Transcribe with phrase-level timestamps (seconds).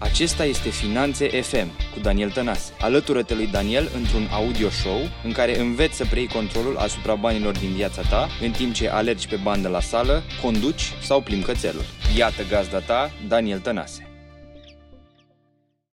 [0.00, 2.72] Acesta este Finanțe FM cu Daniel Tănase.
[2.80, 7.72] Alătură-te lui Daniel într-un audio show în care înveți să preiei controlul asupra banilor din
[7.74, 11.82] viața ta în timp ce alergi pe bandă la sală, conduci sau plimbi cățelul.
[12.18, 14.02] Iată gazda ta, Daniel Tănase.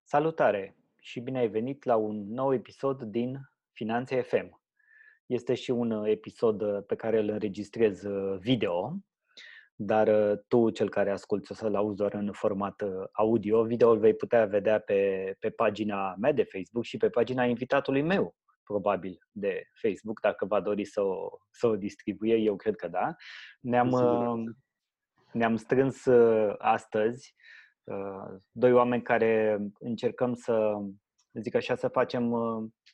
[0.02, 3.40] Salutare și bine ai venit la un nou episod din
[3.72, 4.60] Finanțe FM.
[5.26, 8.02] Este și un episod pe care îl înregistrez
[8.38, 8.96] video
[9.86, 13.64] dar uh, tu, cel care asculți, o să-l auzi doar în format uh, audio.
[13.64, 18.02] Video îl vei putea vedea pe, pe pagina mea de Facebook și pe pagina invitatului
[18.02, 22.88] meu, probabil, de Facebook, dacă va dori să o, să o distribuie, eu cred că
[22.88, 23.14] da.
[23.60, 24.54] Ne-am, uh,
[25.32, 26.06] ne-am strâns
[26.58, 27.34] astăzi
[28.50, 30.72] doi oameni care încercăm să,
[31.40, 32.32] zic așa, să facem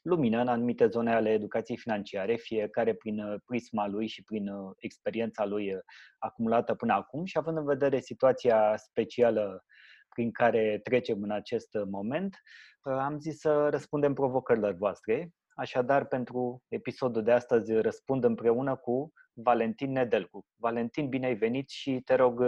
[0.03, 4.75] lumină în anumite zone ale educației financiare, fiecare prin uh, prisma lui și prin uh,
[4.79, 5.81] experiența lui uh,
[6.19, 9.65] acumulată până acum și având în vedere situația specială
[10.09, 12.37] prin care trecem în acest moment,
[12.81, 15.31] am zis să răspundem provocărilor voastre.
[15.55, 20.47] Așadar, pentru episodul de astăzi răspund împreună cu Valentin Nedelcu.
[20.57, 22.43] Valentin, bine ai venit și te rog,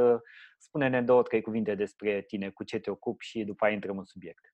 [0.58, 4.04] spune-ne două, trei cuvinte despre tine, cu ce te ocupi și după aia intrăm în
[4.04, 4.49] subiect.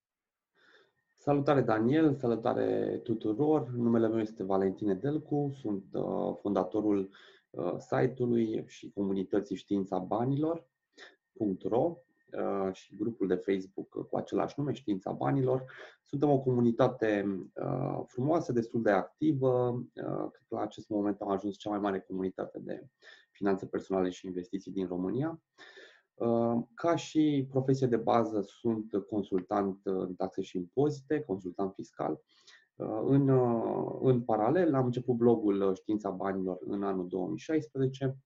[1.29, 3.69] Salutare Daniel, salutare tuturor.
[3.69, 7.11] Numele meu este Valentine Delcu, sunt uh, fondatorul
[7.51, 10.65] uh, site-ului și comunității Știința Banilor.ro
[12.33, 15.65] uh, și grupul de Facebook cu același nume, Știința Banilor.
[16.03, 17.25] Suntem o comunitate
[17.55, 19.71] uh, frumoasă, destul de activă.
[19.71, 22.87] Uh, cred că la acest moment am ajuns cea mai mare comunitate de
[23.31, 25.29] finanțe personale și investiții din România.
[25.29, 25.86] Uh, Uh,
[26.75, 32.21] ca și profesie de bază sunt consultant în taxe și impozite, consultant fiscal.
[32.77, 38.17] Uh, în, uh, în paralel am început blogul Știința Banilor în anul 2016.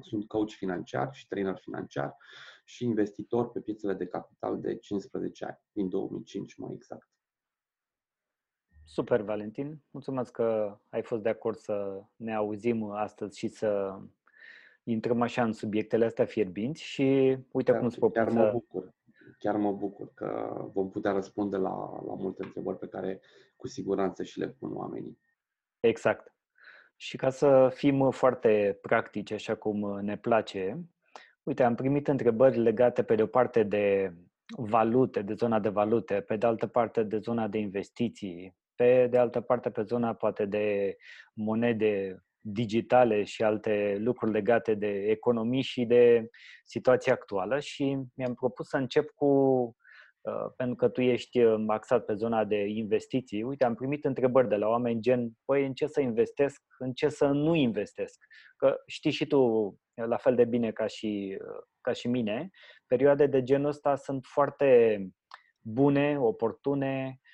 [0.00, 2.16] Sunt coach financiar și trainer financiar
[2.64, 7.08] și investitor pe piețele de capital de 15 ani, din 2005 mai exact.
[8.84, 9.82] Super, Valentin.
[9.90, 14.00] Mulțumesc că ai fost de acord să ne auzim astăzi și să
[14.90, 17.02] intrăm așa în subiectele astea fierbinți și
[17.50, 18.94] uite chiar, cum îți propun chiar mă bucur.
[19.38, 23.20] Chiar mă bucur că vom putea răspunde la, la multe întrebări pe care
[23.56, 25.18] cu siguranță și le pun oamenii.
[25.80, 26.34] Exact.
[26.96, 30.80] Și ca să fim foarte practici, așa cum ne place,
[31.42, 34.14] uite, am primit întrebări legate pe de o parte de
[34.56, 39.18] valute, de zona de valute, pe de altă parte de zona de investiții, pe de
[39.18, 40.96] altă parte pe zona poate de
[41.34, 42.22] monede
[42.52, 46.28] digitale și alte lucruri legate de economii și de
[46.64, 49.26] situația actuală și mi-am propus să încep cu,
[50.20, 54.48] uh, pentru că tu ești uh, axat pe zona de investiții, uite, am primit întrebări
[54.48, 58.24] de la oameni gen, păi în ce să investesc, în ce să nu investesc?
[58.56, 62.50] Că știi și tu la fel de bine ca și, uh, ca și mine,
[62.86, 65.00] perioade de genul ăsta sunt foarte
[65.60, 67.27] bune, oportune, Uh,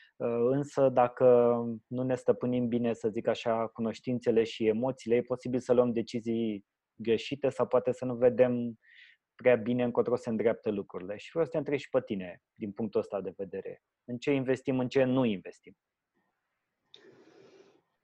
[0.51, 5.73] însă dacă nu ne stăpânim bine, să zic așa, cunoștințele și emoțiile, e posibil să
[5.73, 6.65] luăm decizii
[6.95, 8.79] greșite sau poate să nu vedem
[9.35, 11.17] prea bine încotro se îndreaptă lucrurile.
[11.17, 13.83] Și vreau să te întreb și pe tine, din punctul ăsta de vedere.
[14.05, 15.77] În ce investim, în ce nu investim?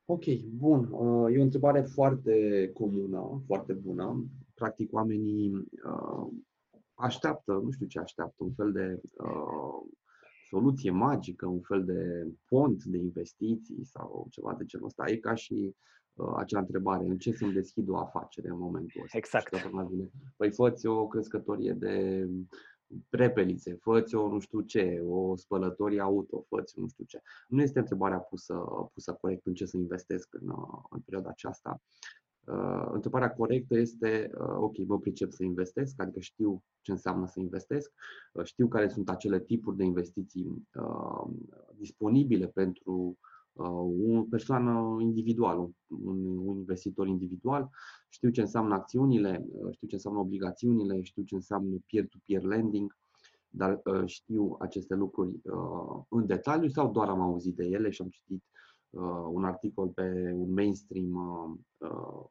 [0.05, 0.93] Ok, bun.
[0.93, 4.25] Uh, e o întrebare foarte comună, foarte bună.
[4.55, 6.29] Practic, oamenii uh,
[6.95, 9.01] așteaptă, nu știu ce așteaptă, un fel de
[10.51, 15.05] soluție magică, un fel de pont de investiții sau ceva de genul ăsta.
[15.07, 15.75] E ca și
[16.15, 19.17] uh, acea întrebare, în ce să-mi deschid o afacere în momentul ăsta?
[19.19, 19.55] Exact.
[19.89, 22.27] Vine, păi fă o crescătorie de
[23.09, 27.21] prepelițe, fă o nu știu ce, o spălătorie auto, fă nu știu ce.
[27.49, 28.55] Nu este întrebarea pusă,
[28.93, 31.81] pusă corect în ce să investesc în, uh, în perioada aceasta.
[32.45, 37.41] Uh, întrebarea corectă este, uh, ok, mă pricep să investesc, adică știu ce înseamnă să
[37.41, 37.93] investesc,
[38.33, 41.31] uh, știu care sunt acele tipuri de investiții uh,
[41.77, 43.19] disponibile pentru
[43.53, 47.71] uh, o persoană individuală, un, un investitor individual,
[48.09, 52.97] știu ce înseamnă acțiunile, uh, știu ce înseamnă obligațiunile, știu ce înseamnă peer-to-peer lending,
[53.49, 58.03] dar uh, știu aceste lucruri uh, în detaliu sau doar am auzit de ele și
[58.03, 58.45] am citit
[58.91, 62.25] uh, un articol pe un mainstream uh, uh,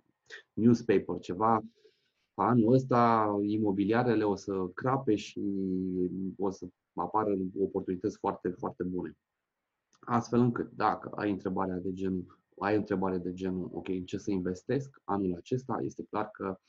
[0.54, 1.64] newspaper, ceva,
[2.34, 5.42] anul ăsta imobiliarele o să crape și
[6.38, 9.18] o să apară oportunități foarte, foarte bune.
[10.00, 14.32] Astfel încât, dacă ai întrebarea de genul, ai întrebare de genul, ok, în ce să
[14.32, 16.60] investesc anul acesta, este clar că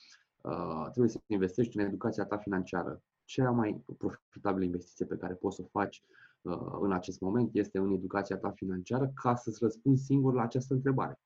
[0.40, 3.02] uh, trebuie să investești în educația ta financiară.
[3.24, 6.02] Cea mai profitabilă investiție pe care poți să o faci
[6.42, 10.74] uh, în acest moment este în educația ta financiară ca să-ți răspunzi singur la această
[10.74, 11.18] întrebare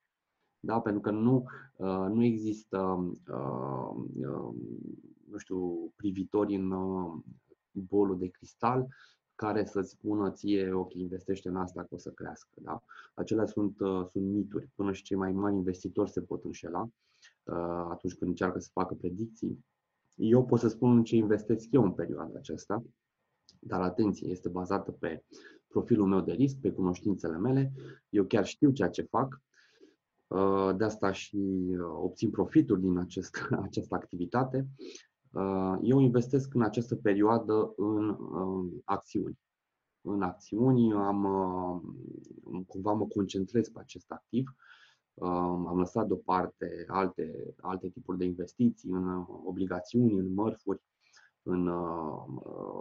[0.64, 0.80] da?
[0.80, 1.44] pentru că nu,
[1.76, 2.78] uh, nu există,
[3.30, 4.54] uh, uh,
[5.30, 6.72] nu știu, privitori în
[7.72, 8.88] bolul de cristal
[9.34, 12.50] care să-ți spună ție, ok, investește în asta că o să crească.
[12.62, 12.82] Da?
[13.14, 14.70] Acelea sunt, uh, sunt mituri.
[14.74, 18.94] Până și cei mai mari investitori se pot înșela uh, atunci când încearcă să facă
[18.94, 19.64] predicții.
[20.14, 22.84] Eu pot să spun în ce investesc eu în perioada aceasta,
[23.58, 25.24] dar atenție, este bazată pe
[25.68, 27.72] profilul meu de risc, pe cunoștințele mele.
[28.08, 29.53] Eu chiar știu ceea ce fac, uh,
[30.76, 31.38] de asta și
[32.02, 33.36] obțin profituri din acest,
[33.68, 34.68] această activitate
[35.34, 38.16] Uh, eu investesc în această perioadă în
[38.84, 39.38] acțiuni.
[40.00, 44.54] În acțiuni am, uh, cumva mă concentrez pe acest activ.
[45.14, 45.28] Uh,
[45.66, 50.82] am lăsat deoparte alte, alte tipuri de investiții în obligațiuni, în mărfuri,
[51.42, 51.70] în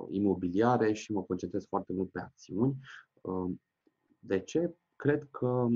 [0.10, 2.78] imobiliare și mă concentrez foarte mult pe acțiuni.
[4.20, 4.76] De ce?
[4.96, 5.68] Cred că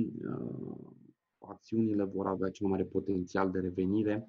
[1.49, 4.27] acțiunile vor avea cel mai mare potențial de revenire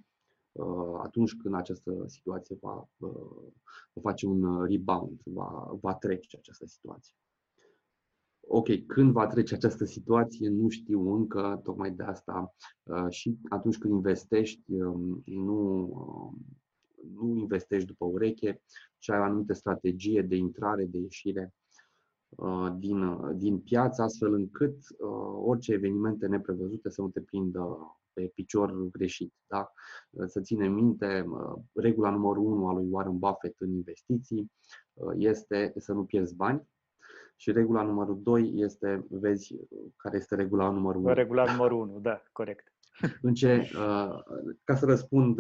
[0.59, 3.53] Uh, atunci când această situație va, uh,
[3.93, 7.15] va face un rebound, va, va trece această situație.
[8.41, 13.79] Ok, când va trece această situație, nu știu încă, tocmai de asta uh, și atunci
[13.79, 16.39] când investești, um, nu, um,
[17.15, 18.63] nu investești după ureche,
[18.99, 21.55] ci ai o anumită strategie de intrare, de ieșire
[22.79, 24.77] din, din piață, astfel încât
[25.45, 27.79] orice evenimente neprevăzute să nu te prindă
[28.13, 29.35] pe picior greșit.
[29.47, 29.73] Da?
[30.27, 31.25] Să ținem minte,
[31.75, 34.53] regula numărul 1 a lui Warren Buffett în investiții
[35.17, 36.69] este să nu pierzi bani
[37.37, 39.57] și regula numărul 2 este, vezi,
[39.97, 41.13] care este regula numărul 1.
[41.13, 42.73] Regula numărul 1, da, corect.
[43.23, 43.71] În ce,
[44.65, 45.37] ca să răspund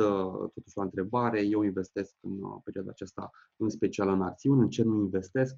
[0.54, 4.94] totuși la întrebare, eu investesc în perioada aceasta în special în acțiuni, în ce nu
[4.94, 5.54] investesc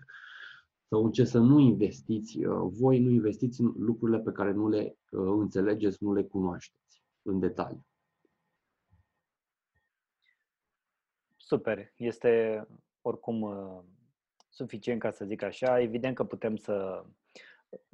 [0.90, 2.38] sau în ce să nu investiți,
[2.80, 7.86] voi nu investiți în lucrurile pe care nu le înțelegeți, nu le cunoașteți în detaliu.
[11.36, 11.92] Super.
[11.96, 12.66] Este
[13.00, 13.82] oricum uh,
[14.48, 15.80] suficient ca să zic așa.
[15.80, 17.04] Evident că putem să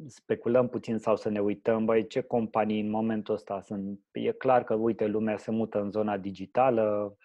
[0.07, 4.01] speculăm puțin sau să ne uităm, băi, ce companii în momentul ăsta sunt.
[4.13, 7.17] E clar că, uite, lumea se mută în zona digitală, uh,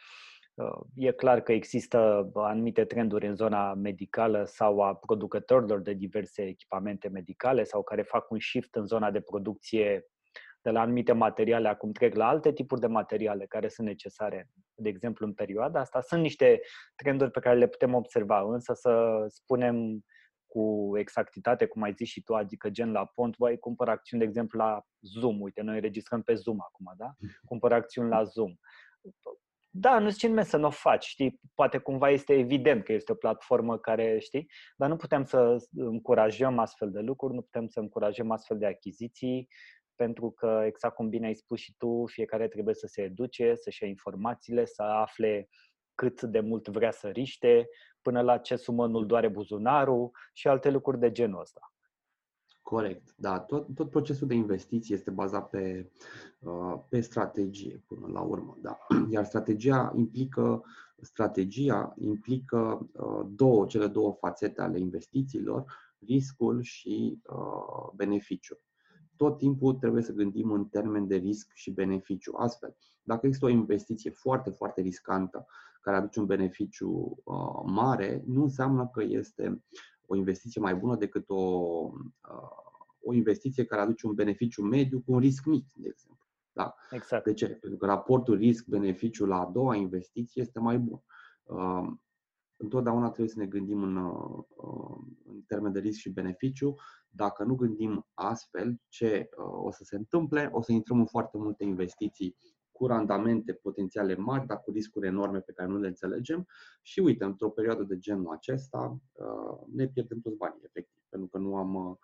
[0.96, 7.08] e clar că există anumite trenduri în zona medicală sau a producătorilor de diverse echipamente
[7.08, 10.06] medicale sau care fac un shift în zona de producție
[10.62, 14.90] de la anumite materiale, acum trec la alte tipuri de materiale care sunt necesare, de
[14.90, 16.02] exemplu, în perioada asta.
[16.02, 16.62] Sunt niște
[16.96, 20.06] trenduri pe care le putem observa, însă să spunem
[20.48, 24.28] cu exactitate, cum ai zis și tu, adică gen la pont, voi cumpăr acțiuni, de
[24.28, 25.42] exemplu, la Zoom.
[25.42, 27.14] Uite, noi înregistrăm pe Zoom acum, da?
[27.46, 28.54] Cumpăr acțiuni la Zoom.
[29.74, 31.40] Da, nu zice să nu o faci, știi?
[31.56, 34.48] Poate cumva este evident că este o platformă care, știi?
[34.76, 39.48] Dar nu putem să încurajăm astfel de lucruri, nu putem să încurajăm astfel de achiziții,
[39.96, 43.84] pentru că, exact cum bine ai spus și tu, fiecare trebuie să se educe, să-și
[43.84, 45.50] ia informațiile, să afle
[45.96, 47.68] cât de mult vrea să riște,
[48.02, 51.71] până la ce sumă nu-l doare buzunarul și alte lucruri de genul ăsta.
[52.62, 53.40] Corect, da.
[53.40, 55.92] Tot, tot procesul de investiții este bazat pe,
[56.40, 58.58] uh, pe strategie până la urmă.
[58.62, 58.78] Da.
[59.14, 60.64] Iar strategia implică,
[61.02, 65.66] strategia implică uh, două, cele două fațete ale investițiilor,
[66.00, 68.62] riscul și uh, beneficiul
[69.22, 72.34] tot timpul trebuie să gândim în termen de risc și beneficiu.
[72.38, 75.46] Astfel, dacă există o investiție foarte, foarte riscantă
[75.82, 79.64] care aduce un beneficiu uh, mare, nu înseamnă că este
[80.12, 82.62] o investiție mai bună decât o, uh,
[83.02, 86.28] o investiție care aduce un beneficiu mediu cu un risc mic, de exemplu.
[86.54, 86.76] Da?
[86.92, 87.24] Exact.
[87.24, 87.48] De ce?
[87.48, 91.04] Pentru că raportul risc-beneficiu la a doua investiție este mai bun.
[91.44, 91.88] Uh,
[92.58, 94.44] întotdeauna trebuie să ne gândim în, uh,
[95.26, 96.76] în termen de risc și beneficiu.
[97.10, 100.50] Dacă nu gândim astfel, ce uh, o să se întâmple?
[100.52, 102.36] O să intrăm în foarte multe investiții
[102.82, 106.48] cu randamente potențiale mari, dar cu riscuri enorme pe care nu le înțelegem
[106.82, 111.38] și uite, într-o perioadă de genul acesta uh, ne pierdem toți banii, efectiv, pentru că
[111.38, 112.00] nu am,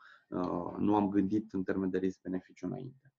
[0.77, 3.13] nu am gândit în termen de risc-beneficiu înainte.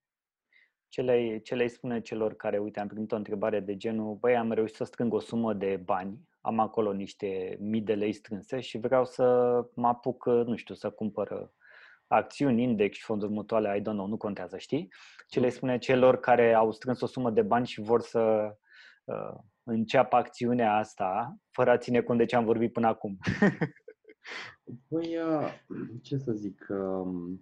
[0.88, 4.36] Ce le, ce le spune celor care, uite, am primit o întrebare de genul, băi,
[4.36, 8.60] am reușit să strâng o sumă de bani am acolo niște mii de lei strânse
[8.60, 9.24] și vreau să
[9.74, 11.52] mă apuc, nu știu, să cumpăr
[12.08, 14.88] acțiuni, index și fonduri mutuale, I don't know, nu contează, știi?
[15.28, 15.52] Ce le mm.
[15.52, 18.54] spune celor care au strâns o sumă de bani și vor să
[19.04, 23.18] uh, înceapă acțiunea asta, fără a ține cont de ce am vorbit până acum.
[24.88, 25.52] Păi, uh,
[26.02, 27.38] ce să zic, uh,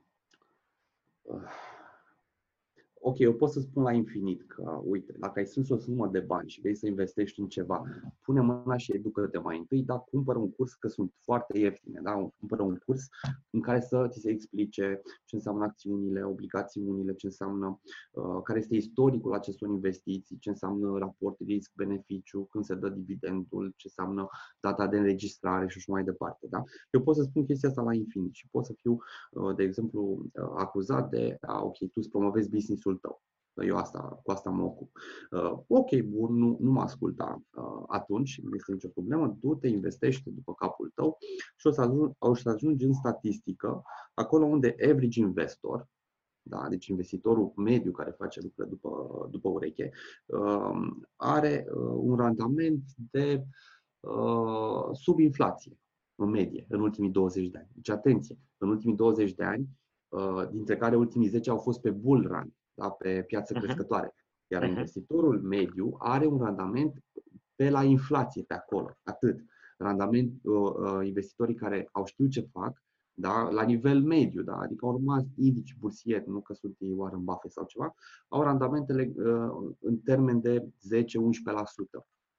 [3.09, 6.21] ok, eu pot să spun la infinit că, uite, dacă ai strâns o sumă de
[6.21, 7.83] bani și vrei să investești în ceva,
[8.23, 12.31] pune mâna și educă-te mai întâi, dar cumpără un curs, că sunt foarte ieftine, da?
[12.39, 13.09] cumpără un curs
[13.51, 18.77] în care să ți se explice ce înseamnă acțiunile, obligațiunile, ce înseamnă, uh, care este
[18.77, 24.29] istoricul acestor investiții, ce înseamnă raport risc-beneficiu, când se dă dividendul, ce înseamnă
[24.61, 26.47] data de înregistrare și așa mai departe.
[26.51, 26.63] Da?
[26.91, 28.99] Eu pot să spun chestia asta la infinit și pot să fiu,
[29.31, 33.23] uh, de exemplu, uh, acuzat de, a, ok, tu îți promovezi business-ul tău.
[33.65, 34.91] Eu asta, cu asta mă ocup.
[35.31, 40.31] Uh, ok, bun, nu, nu mă asculta uh, atunci, nu este nicio problemă, du-te, investește
[40.31, 41.19] după capul tău
[41.57, 43.83] și o să, ajungi, o să ajungi în statistică,
[44.15, 45.89] acolo unde average investor,
[46.49, 49.91] da, deci investitorul mediu care face lucrurile după, după ureche,
[50.27, 53.45] uh, are uh, un randament de
[54.01, 55.79] uh, sub inflație
[56.15, 57.69] în medie în ultimii 20 de ani.
[57.73, 59.69] Deci atenție, în ultimii 20 de ani,
[60.09, 63.63] uh, dintre care ultimii 10 au fost pe bull run, da, pe piață uh-huh.
[63.63, 64.15] crescătoare.
[64.47, 64.69] Iar uh-huh.
[64.69, 67.05] investitorul mediu are un randament
[67.55, 69.45] pe la inflație pe acolo, atât.
[69.79, 72.83] Randament, uh, uh, investitorii care au știut ce fac,
[73.19, 77.53] da, la nivel mediu, da, adică urmați indici bursieri, nu că sunt ei Warren Buffett
[77.53, 77.95] sau ceva,
[78.29, 80.67] au randamentele uh, în termen de 10-11%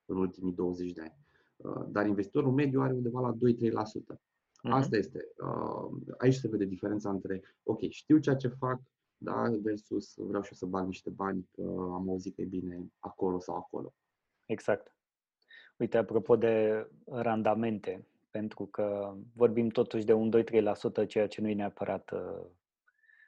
[0.05, 1.17] în ultimii 20 de ani.
[1.55, 3.37] Uh, dar investitorul mediu are undeva la 2-3%.
[3.37, 4.71] Uh-huh.
[4.71, 5.19] Asta este.
[5.41, 8.81] Uh, aici se vede diferența între, ok, știu ceea ce fac,
[9.17, 11.61] da, versus vreau și eu să bag niște bani că
[11.93, 13.93] am auzit că e bine acolo sau acolo.
[14.45, 14.95] Exact.
[15.77, 20.31] Uite, apropo de randamente, pentru că vorbim totuși de un
[21.03, 22.45] 2-3%, ceea ce nu e neapărat uh,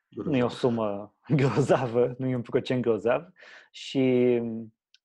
[0.09, 3.31] nu e o sumă grozavă, nu e un procent grozav
[3.71, 4.39] și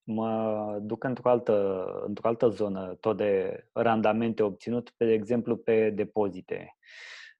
[0.03, 6.77] mă duc într-o altă, într-o altă zonă, tot de randamente obținut, pe exemplu, pe depozite.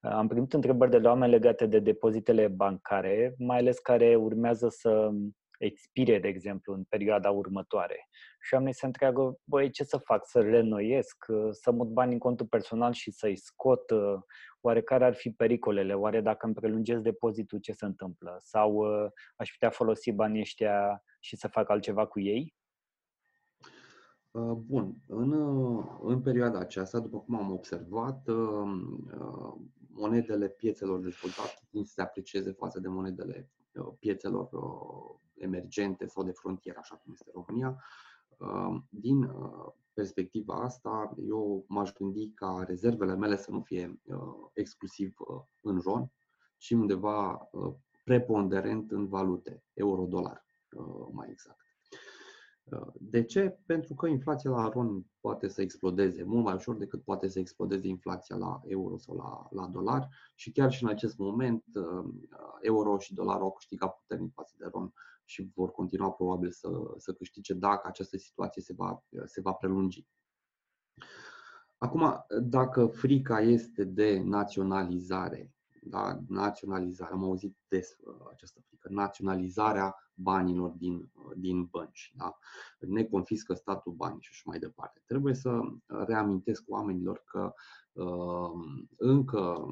[0.10, 5.10] Am primit întrebări de la oameni legate de depozitele bancare, mai ales care urmează să
[5.58, 8.08] expire, de exemplu, în perioada următoare.
[8.42, 10.28] Și oamenii se întreabă, băi, ce să fac?
[10.28, 11.26] Să renoiesc?
[11.52, 13.92] Să mut bani în contul personal și să-i scot?
[14.62, 15.94] Oare care ar fi pericolele?
[15.94, 18.36] Oare dacă îmi prelungesc depozitul, ce se întâmplă?
[18.40, 18.84] Sau
[19.36, 22.54] aș putea folosi banii ăștia și să fac altceva cu ei?
[24.56, 24.96] Bun.
[25.08, 25.34] În,
[26.01, 28.30] în perioada aceasta, după cum am observat,
[29.96, 36.24] monedele piețelor dezvoltate tind să se aprecieze față de monedele uh, piețelor uh, emergente sau
[36.24, 37.84] de frontieră, așa cum este România.
[38.38, 39.32] Uh, din
[39.94, 44.00] perspectiva asta, eu m-aș gândi ca rezervele mele să nu fie
[44.54, 45.15] exclusiv
[45.62, 46.12] în RON,
[46.58, 47.50] ci undeva
[48.04, 50.46] preponderent în valute, euro-dolar,
[51.12, 51.65] mai exact.
[53.00, 53.58] De ce?
[53.66, 57.88] Pentru că inflația la RON poate să explodeze mult mai ușor decât poate să explodeze
[57.88, 62.14] inflația la euro sau la, la dolar și chiar și în acest moment uh,
[62.62, 64.94] euro și dolarul au câștigat puternic față de RON
[65.26, 70.06] și vor continua probabil să, să câștige dacă această situație se va, se va prelungi.
[71.78, 75.55] Acum, dacă frica este de naționalizare,
[75.88, 82.13] da, naționalizare, am auzit des uh, această frică, naționalizarea banilor din, uh, din bănci.
[82.15, 82.38] Da?
[82.80, 85.01] Ne confiscă statul bani și așa mai departe.
[85.06, 87.54] Trebuie să reamintesc oamenilor că
[87.92, 88.51] uh,
[88.98, 89.65] încă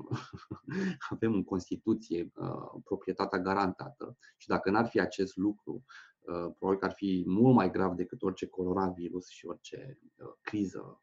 [1.14, 5.84] avem în Constituție uh, proprietatea garantată și dacă n-ar fi acest lucru,
[6.20, 10.82] uh, probabil că ar fi mult mai grav decât orice coronavirus și orice uh, criză
[10.86, 10.98] uh,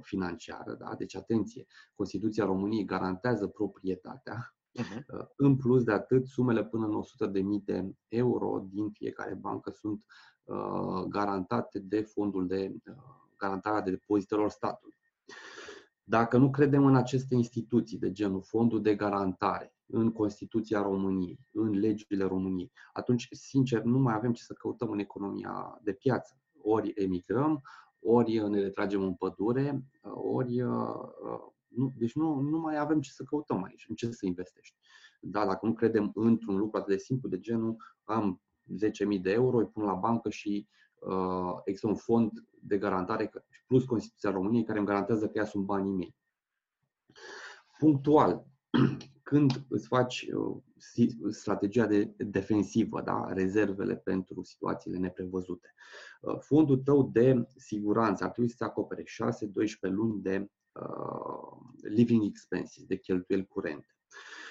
[0.00, 0.74] financiară.
[0.78, 0.94] Da?
[0.98, 5.02] Deci, atenție, Constituția României garantează proprietatea Uh-huh.
[5.36, 7.02] În plus de atât, sumele până în
[7.58, 10.04] 100.000 de euro din fiecare bancă sunt
[10.44, 12.94] uh, garantate de fondul de uh,
[13.36, 14.96] garantare de depozitelor statului.
[16.02, 21.70] Dacă nu credem în aceste instituții de genul fondul de garantare, în Constituția României, în
[21.70, 26.40] legile României, atunci, sincer, nu mai avem ce să căutăm în economia de piață.
[26.62, 27.62] Ori emigrăm,
[28.00, 29.84] ori ne retragem în pădure,
[30.32, 30.62] ori
[31.70, 34.76] nu, deci nu, nu mai avem ce să căutăm aici, în ce să investești.
[35.20, 38.42] Da, dacă nu credem într-un lucru atât de simplu de genul, am
[39.14, 40.68] 10.000 de euro, îi pun la bancă și
[41.00, 42.30] uh, există un fond
[42.60, 43.30] de garantare
[43.66, 46.16] plus Constituția României care îmi garantează că ea sunt banii mei.
[47.78, 48.46] Punctual,
[49.30, 50.56] când îți faci uh,
[51.30, 53.32] strategia de defensivă, da?
[53.32, 55.74] rezervele pentru situațiile neprevăzute,
[56.20, 59.06] uh, fondul tău de siguranță ar trebui să acopere 6-12
[59.80, 63.96] luni de Uh, living expenses, de cheltuieli curente.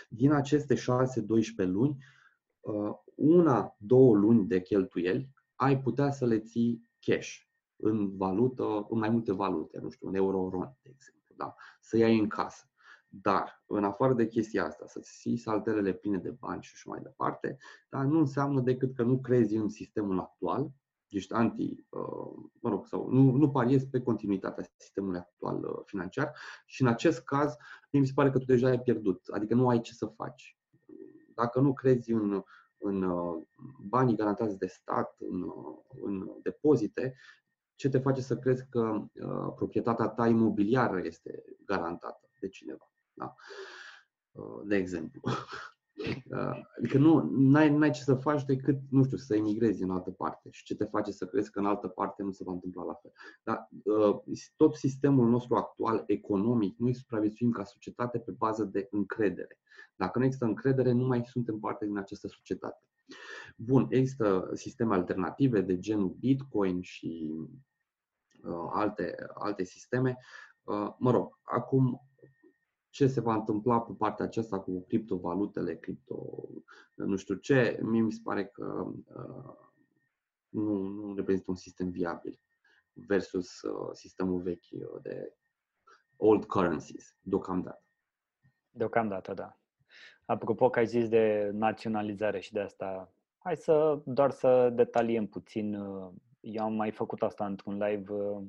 [0.10, 1.98] Din aceste 6-12 luni,
[2.60, 7.36] uh, una, două luni de cheltuieli ai putea să le ții cash
[7.76, 11.56] în valută, în mai multe valute, nu știu, în euro, ron, de exemplu, da?
[11.82, 12.70] să iai în casă.
[13.12, 17.00] Dar, în afară de chestia asta, să ții saltelele pline de bani și așa mai
[17.02, 17.58] departe,
[17.90, 20.72] dar nu înseamnă decât că nu crezi în sistemul actual,
[21.08, 26.36] ești anti, uh, mă rog, sau nu, nu pariezi pe continuitatea sistemului actual uh, financiar
[26.66, 27.56] și în acest caz,
[27.92, 30.58] mi se pare că tu deja ai pierdut, adică nu ai ce să faci.
[31.36, 32.44] Dacă nu crezi în,
[32.78, 33.44] în uh,
[33.88, 35.52] banii garantați de stat, în,
[36.02, 37.16] în depozite,
[37.76, 39.06] ce te face să crezi că
[39.56, 42.89] proprietatea ta imobiliară este garantată de cineva?
[43.20, 43.36] Da?
[44.66, 45.22] De exemplu.
[46.30, 50.12] Uh, adică nu ai n-ai ce să faci decât, nu știu, să emigrezi în altă
[50.12, 52.84] parte și ce te face să crezi că în altă parte nu se va întâmpla
[52.84, 53.12] la fel.
[53.44, 59.60] Dar uh, tot sistemul nostru actual economic, noi supraviețuim ca societate pe bază de încredere.
[59.96, 62.84] Dacă nu există încredere, nu mai suntem parte din această societate.
[63.56, 67.32] Bun, există sisteme alternative de genul Bitcoin și
[68.44, 70.18] uh, alte, alte sisteme.
[70.64, 72.09] Uh, mă rog, acum
[72.90, 76.48] ce se va întâmpla pe partea aceasta cu criptovalutele, cripto,
[76.94, 79.54] nu știu ce, mie mi se pare că uh,
[80.50, 82.40] nu, nu reprezintă un sistem viabil
[82.94, 85.34] versus uh, sistemul vechi uh, de
[86.16, 87.84] old currencies, deocamdată.
[88.70, 89.60] Deocamdată, da.
[90.26, 95.76] Apropo că ai zis de naționalizare și de asta, hai să doar să detaliem puțin.
[95.76, 98.44] Uh, eu am mai făcut asta într-un live uh,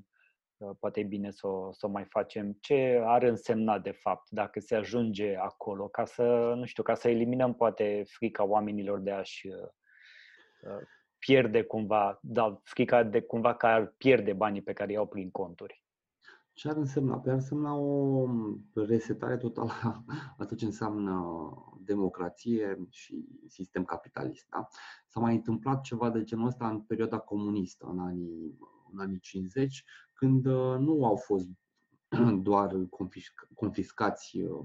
[0.79, 2.57] poate e bine să o, să o mai facem.
[2.61, 7.09] Ce ar însemna, de fapt, dacă se ajunge acolo, ca să, nu știu, ca să
[7.09, 9.55] eliminăm poate frica oamenilor de a-și uh,
[10.73, 10.87] uh,
[11.19, 15.85] pierde cumva, da, frica de cumva că ar pierde banii pe care i-au prin conturi.
[16.53, 17.19] Ce ar însemna?
[17.19, 18.27] Păi ar însemna o
[18.75, 20.05] resetare totală
[20.39, 21.25] a tot ce înseamnă
[21.85, 24.47] democrație și sistem capitalist.
[24.51, 24.69] Da?
[25.07, 28.59] S-a mai întâmplat ceva de genul ăsta în perioada comunistă, în anii,
[28.93, 29.85] în anii 50,
[30.21, 31.49] când uh, nu au fost
[32.49, 32.77] doar
[33.55, 34.65] confiscați uh,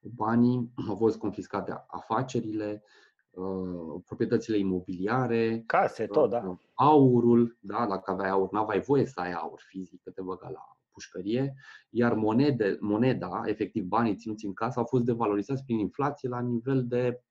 [0.00, 2.82] banii, au fost confiscate afacerile,
[3.30, 6.58] uh, proprietățile imobiliare, case, tot, da.
[6.74, 10.76] Aurul, da, dacă aveai aur, n-aveai voie să ai aur fizic, că te băga la
[10.90, 11.54] pușcărie,
[11.90, 16.86] iar monede, moneda, efectiv banii ținuți în casă, au fost devalorizați prin inflație la nivel
[16.86, 17.22] de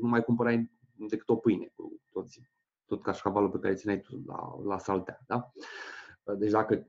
[0.00, 0.70] nu mai cumpărai
[1.08, 2.26] decât o pâine cu tot,
[2.86, 5.20] tot cașcavalul pe care țineai tu la, la saltea.
[5.26, 5.52] Da?
[6.34, 6.88] Deci dacă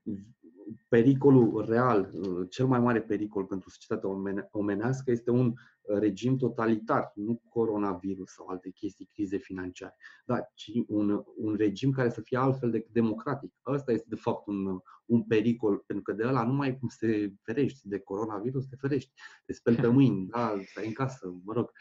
[0.88, 2.12] pericolul real,
[2.50, 4.10] cel mai mare pericol pentru societatea
[4.52, 5.54] omenească este un
[5.98, 12.10] regim totalitar, nu coronavirus sau alte chestii, crize financiare, dar ci un, un regim care
[12.10, 13.54] să fie altfel decât democratic.
[13.66, 16.98] Ăsta este de fapt un, un pericol, pentru că de ăla nu mai cum să
[17.00, 19.12] te ferești de coronavirus, te ferești,
[19.46, 21.72] te speli pe mâini, da, stai în casă, mă rog,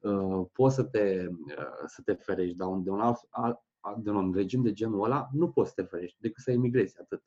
[0.00, 3.73] uh, poți să te, uh, să te ferești, dar de un alt, alt de
[4.06, 7.22] un regim de genul ăla, nu poți să te ferești decât să emigrezi, atât.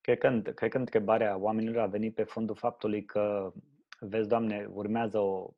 [0.00, 3.52] Cred că, cred că întrebarea oamenilor a venit pe fondul faptului că,
[4.00, 5.50] vezi, Doamne, urmează o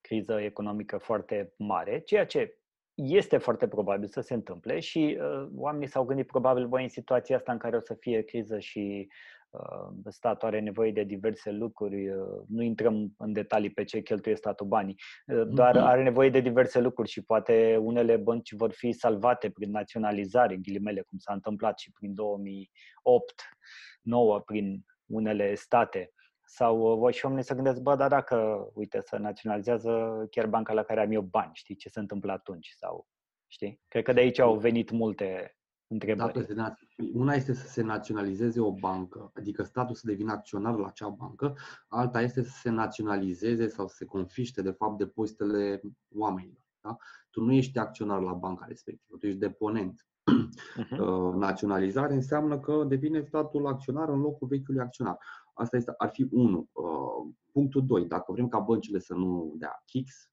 [0.00, 2.58] criză economică foarte mare, ceea ce
[2.94, 7.36] este foarte probabil să se întâmple și uh, oamenii s-au gândit probabil, voi în situația
[7.36, 9.37] asta în care o să fie criză și Uh,
[10.08, 14.66] statul are nevoie de diverse lucruri, uh, nu intrăm în detalii pe ce cheltuie statul
[14.66, 15.84] banii, uh, doar mhm.
[15.84, 21.00] are nevoie de diverse lucruri și poate unele bănci vor fi salvate prin naționalizare, ghilimele,
[21.00, 23.42] cum s-a întâmplat și prin 2008
[24.02, 26.12] 9 prin unele state.
[26.44, 30.82] Sau voi și oamenii să gândesc, bă, dar dacă, uite, să naționalizează chiar banca la
[30.82, 32.68] care am eu bani, știi ce se întâmplă atunci?
[32.76, 33.06] Sau,
[33.46, 33.80] știi?
[33.88, 35.57] Cred că de aici au venit multe
[35.88, 36.32] întrebări.
[36.32, 40.86] Dacă se, una este să se naționalizeze o bancă, adică statul să devină acționar la
[40.86, 41.56] acea bancă,
[41.88, 45.80] alta este să se naționalizeze sau să se confiște, de fapt, depozitele
[46.14, 46.62] oamenilor.
[46.80, 46.96] Da?
[47.30, 50.06] Tu nu ești acționar la banca respectivă, tu ești deponent.
[50.32, 51.34] Uh-huh.
[51.46, 55.18] Naționalizare înseamnă că devine statul acționar în locul vechiului acționar.
[55.54, 56.68] Asta este, ar fi unul.
[56.72, 58.04] Uh, punctul 2.
[58.04, 60.30] Dacă vrem ca băncile să nu dea kicks,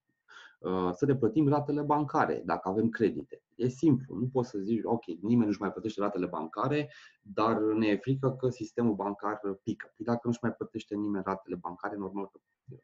[0.66, 3.44] Uh, să ne plătim ratele bancare dacă avem credite.
[3.56, 6.92] E simplu, nu poți să zici, ok, nimeni nu-și mai plătește ratele bancare,
[7.22, 9.92] dar ne e frică că sistemul bancar pică.
[9.96, 12.40] Păi dacă nu-și mai plătește nimeni ratele bancare, normal că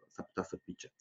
[0.09, 0.93] s-ar putea să pice.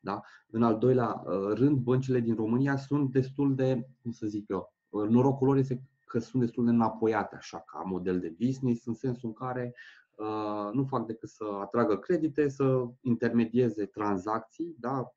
[0.00, 0.20] Da?
[0.50, 4.74] În al doilea uh, rând, băncile din România sunt destul de, cum să zic eu,
[4.88, 8.94] uh, norocul lor este că sunt destul de înapoiate așa ca model de business, în
[8.94, 9.74] sensul în care
[10.14, 15.12] uh, nu fac decât să atragă credite, să intermedieze tranzacții, da?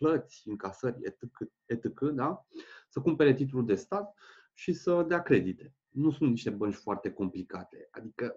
[0.00, 1.22] plăți, încasări, etc.,
[1.66, 2.46] etc., da?
[2.90, 4.14] Să cumpere titlul de stat
[4.54, 5.74] și să dea credite.
[5.88, 8.36] Nu sunt niște bănci foarte complicate, adică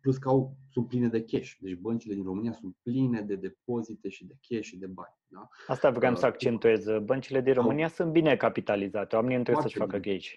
[0.00, 1.52] plus că au, sunt pline de cash.
[1.60, 5.14] Deci băncile din România sunt pline de depozite și de cash și de bani.
[5.26, 5.48] Da?
[5.66, 6.86] Asta vreau uh, să accentuez.
[7.02, 9.16] Băncile din România au, sunt bine capitalizate.
[9.16, 10.32] Oamenii nu trebuie să-și facă cash.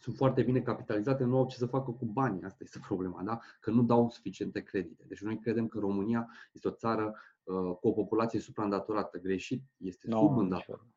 [0.00, 2.42] sunt foarte bine capitalizate, nu au ce să facă cu banii.
[2.42, 3.38] Asta este problema, da?
[3.60, 5.04] Că nu dau suficiente credite.
[5.08, 9.18] Deci noi credem că România este o țară uh, cu o populație supraîndatorată.
[9.18, 10.92] Greșit, este no, subîndatorată.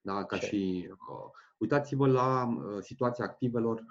[0.00, 0.46] Da, ca Ce?
[0.46, 3.84] și uh, uitați-vă la uh, situația activelor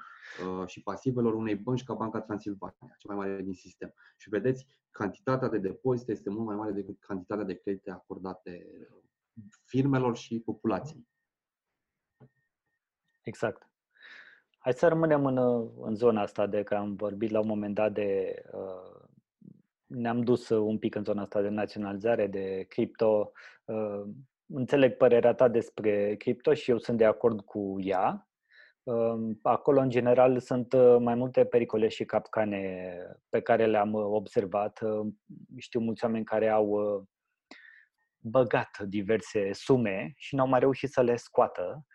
[0.45, 3.93] uh, și pasivelor unei bănci ca Banca Transilvania, cea mai mare din sistem.
[4.17, 8.67] Și vedeți, cantitatea de depozite este mult mai mare decât cantitatea de credite acordate
[9.65, 11.08] firmelor și populației.
[13.22, 13.69] Exact.
[14.58, 15.38] Hai să rămânem în,
[15.82, 18.41] în zona asta de că am vorbit la un moment dat de.
[18.52, 19.08] Uh,
[19.86, 23.32] ne-am dus un pic în zona asta de naționalizare, de cripto.
[23.65, 24.04] Uh,
[24.54, 28.30] înțeleg părerea ta despre cripto și eu sunt de acord cu ea.
[28.84, 32.94] Uh, acolo, în general, sunt uh, mai multe pericole și capcane
[33.30, 34.80] pe care le-am observat.
[34.82, 35.08] Uh,
[35.58, 37.04] știu mulți oameni care au uh,
[38.18, 41.86] băgat diverse sume și n-au mai reușit să le scoată.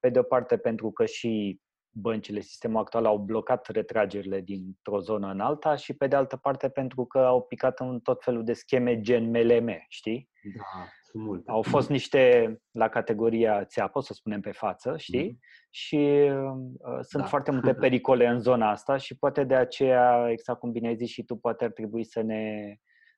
[0.00, 5.30] Pe de o parte, pentru că și băncile, sistemul actual, au blocat retragerile dintr-o zonă
[5.30, 8.52] în alta și pe de altă parte pentru că au picat în tot felul de
[8.52, 10.30] scheme gen MLM, știi?
[10.56, 11.50] Da, sunt multe.
[11.50, 15.32] Au fost niște la categoria țeapă, să spunem pe față, știi?
[15.32, 15.68] Mm-hmm.
[15.70, 17.28] Și uh, sunt da.
[17.28, 21.08] foarte multe pericole în zona asta și poate de aceea, exact cum bine ai zis
[21.08, 22.74] și tu, poate ar trebui să ne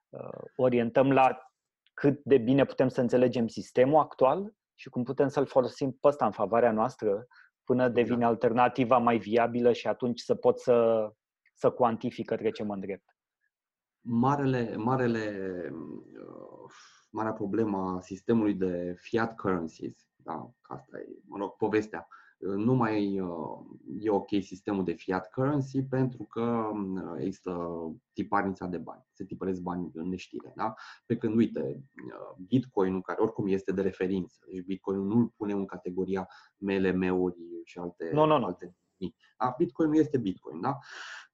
[0.08, 1.38] uh, orientăm la
[1.94, 6.24] cât de bine putem să înțelegem sistemul actual și cum putem să-l folosim pe ăsta
[6.24, 7.26] în favoarea noastră
[7.64, 7.94] până exact.
[7.94, 11.08] devine alternativa mai viabilă și atunci să pot să,
[11.54, 13.04] să cuantific către ce mă îndrept.
[14.00, 16.70] Marele, marele, uh,
[17.10, 22.08] marea problemă a sistemului de fiat currencies, da, asta e, mă rog, povestea,
[22.40, 23.58] nu mai uh,
[24.00, 27.70] e ok sistemul de fiat currency pentru că uh, există
[28.12, 29.06] tiparnița de bani.
[29.12, 30.52] Se tipăresc bani în neștire.
[30.56, 30.74] Da?
[31.06, 35.64] Pe când, uite, uh, Bitcoin-ul, care oricum este de referință, deci Bitcoin-ul nu-l pune în
[35.64, 38.10] categoria MLM-uri și alte.
[38.12, 38.44] Nu, nu, nu.
[38.44, 38.76] Alte...
[39.38, 39.54] Da?
[39.58, 40.60] Bitcoin este Bitcoin.
[40.60, 40.78] Da?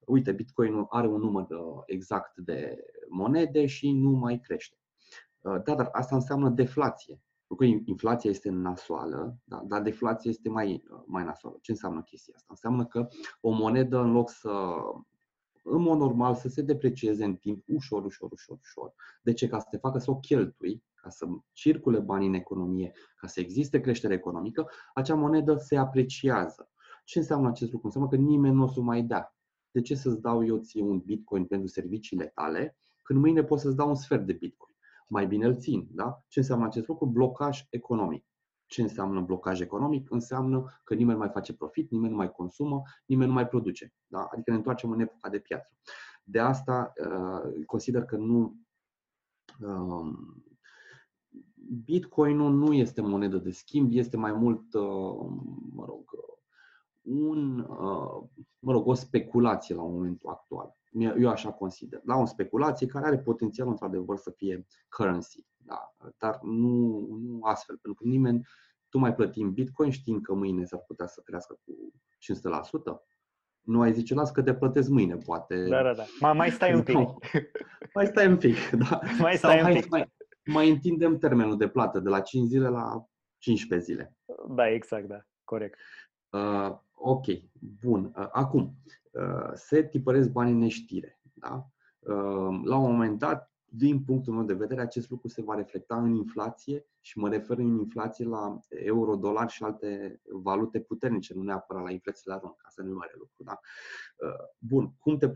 [0.06, 1.46] Uite, Bitcoin are un număr
[1.86, 4.76] exact de monede și nu mai crește.
[5.46, 7.20] Da, dar asta înseamnă deflație
[7.54, 9.62] că inflația este nasoală, da?
[9.66, 11.58] dar deflația este mai, mai nasoală.
[11.60, 12.46] Ce înseamnă chestia asta?
[12.50, 13.08] Înseamnă că
[13.40, 14.50] o monedă, în loc să,
[15.62, 18.94] în mod normal, să se deprecieze în timp ușor, ușor, ușor, ușor.
[19.22, 19.48] De ce?
[19.48, 23.40] Ca să te facă să o cheltui, ca să circule bani în economie, ca să
[23.40, 26.70] existe creștere economică, acea monedă se apreciază.
[27.04, 27.86] Ce înseamnă acest lucru?
[27.86, 29.36] Înseamnă că nimeni nu o să mai dea.
[29.70, 33.76] De ce să-ți dau eu ție un bitcoin pentru serviciile tale, când mâine pot să-ți
[33.76, 34.75] dau un sfert de bitcoin?
[35.06, 35.88] Mai bine îl țin.
[35.90, 36.22] Da?
[36.28, 37.06] Ce înseamnă acest lucru?
[37.06, 38.24] Blocaj economic.
[38.66, 40.10] Ce înseamnă blocaj economic?
[40.10, 43.94] Înseamnă că nimeni nu mai face profit, nimeni nu mai consumă, nimeni nu mai produce.
[44.06, 44.28] Da?
[44.32, 45.76] Adică ne întoarcem în epoca de piață.
[46.24, 48.56] De asta uh, consider că nu.
[49.60, 50.40] Um,
[51.84, 55.30] Bitcoinul nu este monedă de schimb, este mai mult, uh,
[55.72, 56.10] mă rog,
[57.02, 60.76] un, uh, mă rog, o speculație la momentul actual.
[61.00, 62.00] Eu așa consider.
[62.04, 65.46] La o speculație care are potențial, într-adevăr, să fie currency.
[65.56, 65.94] Da?
[66.18, 68.46] Dar nu, nu astfel, pentru că nimeni,
[68.88, 71.92] tu mai plătim Bitcoin știind că mâine s-ar putea să crească cu
[72.92, 72.96] 500%.
[73.60, 75.68] Nu ai zice, las că te plătesc mâine, poate.
[75.68, 76.04] Da, da, da.
[76.20, 76.96] Mai, mai stai un pic.
[77.94, 79.00] mai stai un pic, da.
[79.20, 79.88] Mai stai Sau un pic.
[79.88, 80.12] Mai,
[80.44, 83.06] mai întindem termenul de plată de la 5 zile la
[83.38, 84.16] 15 zile.
[84.48, 85.20] Da, exact, da.
[85.44, 85.78] Corect.
[86.30, 87.24] Uh, ok,
[87.80, 88.12] bun.
[88.16, 88.76] Uh, acum,
[89.16, 91.20] Uh, se tipăresc bani în neștire.
[91.32, 91.66] Da?
[91.98, 95.96] Uh, la un moment dat, din punctul meu de vedere, acest lucru se va reflecta
[95.96, 101.42] în inflație și mă refer în inflație la euro, dolar și alte valute puternice, nu
[101.42, 103.44] neapărat la inflație la rând, asta nu e mare lucru.
[103.44, 103.60] Da?
[104.16, 105.28] Uh, bun, cum te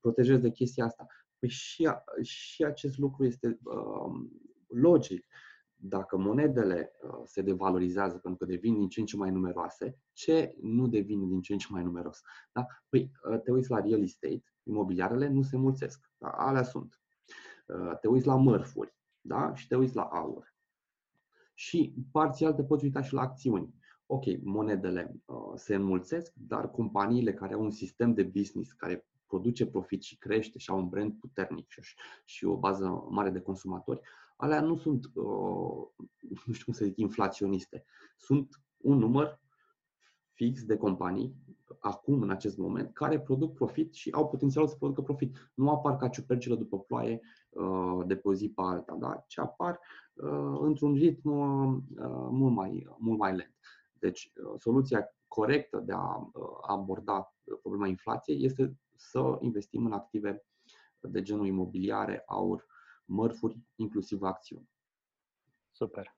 [0.00, 1.06] protejezi de chestia asta?
[1.38, 1.88] Păi și,
[2.22, 4.28] și acest lucru este uh,
[4.66, 5.26] logic
[5.76, 10.54] dacă monedele uh, se devalorizează pentru că devin din ce în ce mai numeroase, ce
[10.60, 12.20] nu devine din ce în ce mai numeros?
[12.52, 12.66] Da?
[12.88, 16.28] Păi, uh, te uiți la real estate, imobiliarele nu se mulțesc, da?
[16.28, 17.00] alea sunt.
[17.66, 19.54] Uh, te uiți la mărfuri da?
[19.54, 20.54] și te uiți la aur.
[21.54, 23.74] Și parțial te poți uita și la acțiuni.
[24.06, 29.66] Ok, monedele uh, se înmulțesc, dar companiile care au un sistem de business care produce
[29.66, 31.80] profit și crește și au un brand puternic și,
[32.24, 34.00] și o bază mare de consumatori,
[34.36, 35.86] alea nu sunt, uh,
[36.46, 37.84] nu știu cum să zic, inflaționiste.
[38.16, 39.40] Sunt un număr
[40.32, 41.34] fix de companii,
[41.80, 45.50] acum, în acest moment, care produc profit și au potențialul să producă profit.
[45.54, 47.20] Nu apar ca ciupercile după ploaie
[47.50, 49.24] uh, de pe o zi pe alta, da?
[49.26, 49.80] ci apar
[50.14, 51.28] uh, într-un ritm
[52.30, 53.54] mult mai, mult mai lent.
[53.92, 56.30] Deci, soluția corectă de a
[56.66, 60.44] aborda problema inflației este să investim în active
[61.00, 62.66] de genul imobiliare, aur,
[63.06, 64.70] mărfuri, inclusiv acțiuni.
[65.70, 66.16] Super.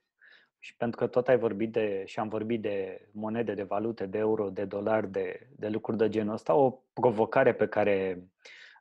[0.59, 4.18] Și pentru că tot ai vorbit de, și am vorbit de monede, de valute, de
[4.18, 8.24] euro, de dolari, de, de lucruri de genul ăsta, o provocare pe care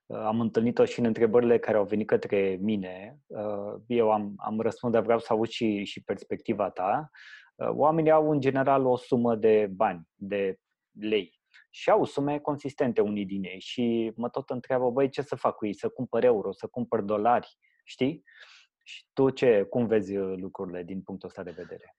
[0.06, 3.20] uh, am întâlnit-o și în întrebările care au venit către mine.
[3.26, 7.10] Uh, eu am, am răspuns, dar vreau să aud și, și perspectiva ta.
[7.56, 10.60] Uh, oamenii au în general o sumă de bani, de
[10.92, 11.38] lei
[11.70, 15.56] și au sume consistente unii din ei și mă tot întreabă, băi, ce să fac
[15.56, 15.74] cu ei?
[15.74, 18.24] Să cumpăr euro, să cumpăr dolari, știi?
[18.84, 21.98] Și tu ce, cum vezi uh, lucrurile din punctul ăsta de vedere?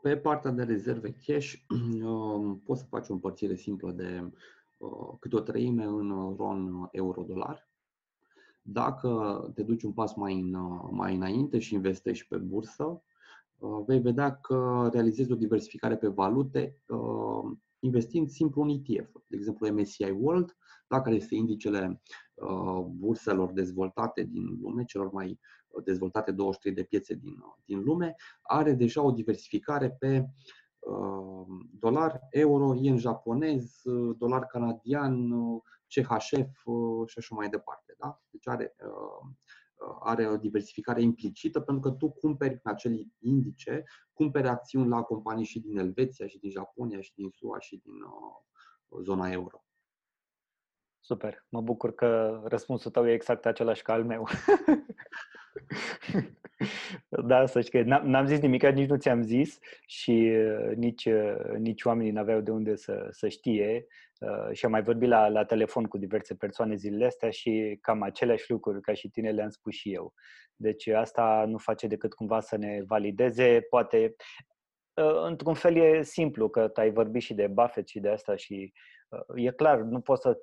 [0.00, 1.52] Pe partea de rezerve cash,
[2.04, 4.30] um, poți să faci o împărțire simplă de
[4.76, 7.68] uh, câte o treime în RON euro-dolar.
[8.62, 10.50] Dacă te duci un pas mai, în,
[10.90, 13.02] mai înainte și investești pe bursă,
[13.58, 16.78] uh, vei vedea că realizezi o diversificare pe valute
[17.80, 20.56] investind simplu un ETF, de exemplu MSCI World,
[20.88, 22.00] da, care este indicele
[22.34, 25.38] uh, burselor dezvoltate din lume, celor mai
[25.68, 30.26] uh, dezvoltate 23 de piețe din, uh, din lume, are deja o diversificare pe
[30.78, 31.46] uh,
[31.78, 37.94] dolar, euro, yen japonez, uh, dolar canadian, uh, CHF uh, și așa mai departe.
[37.98, 38.20] Da?
[38.30, 39.28] Deci are uh,
[40.00, 45.44] are o diversificare implicită pentru că tu cumperi pe acel indice, cumperi acțiuni la companii
[45.44, 49.64] și din Elveția, și din Japonia, și din SUA, și din uh, zona euro.
[51.00, 54.26] Super, mă bucur că răspunsul tău e exact același ca al meu.
[57.30, 61.56] da, să știi că n-am zis nimic, nici nu ți-am zis și uh, nici, uh,
[61.58, 63.86] nici oamenii n-aveau de unde să, să știe.
[64.18, 68.02] Uh, și am mai vorbit la, la telefon cu diverse persoane zilele astea și cam
[68.02, 70.12] aceleași lucruri ca și tine le-am spus și eu.
[70.56, 74.14] Deci asta nu face decât cumva să ne valideze, poate
[75.24, 78.72] într-un fel e simplu, că tu ai vorbit și de Buffett și de asta și
[79.34, 80.38] e clar, nu poți să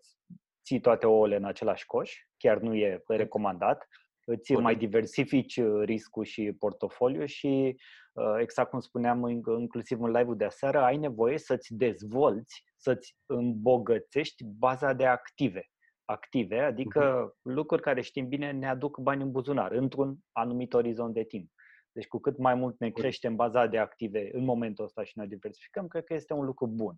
[0.64, 3.88] ții toate ouăle în același coș, chiar nu e recomandat,
[4.28, 7.76] îți mai diversifici uh, riscul și portofoliu și,
[8.14, 9.28] uh, exact cum spuneam
[9.60, 15.70] inclusiv în live-ul de aseară, ai nevoie să-ți dezvolți, să-ți îmbogățești baza de active.
[16.06, 17.42] Active, adică uh-huh.
[17.42, 21.52] lucruri care știm bine ne aduc bani în buzunar, într-un anumit orizont de timp.
[21.92, 25.26] Deci cu cât mai mult ne creștem baza de active în momentul ăsta și ne
[25.28, 26.96] diversificăm, cred că este un lucru bun.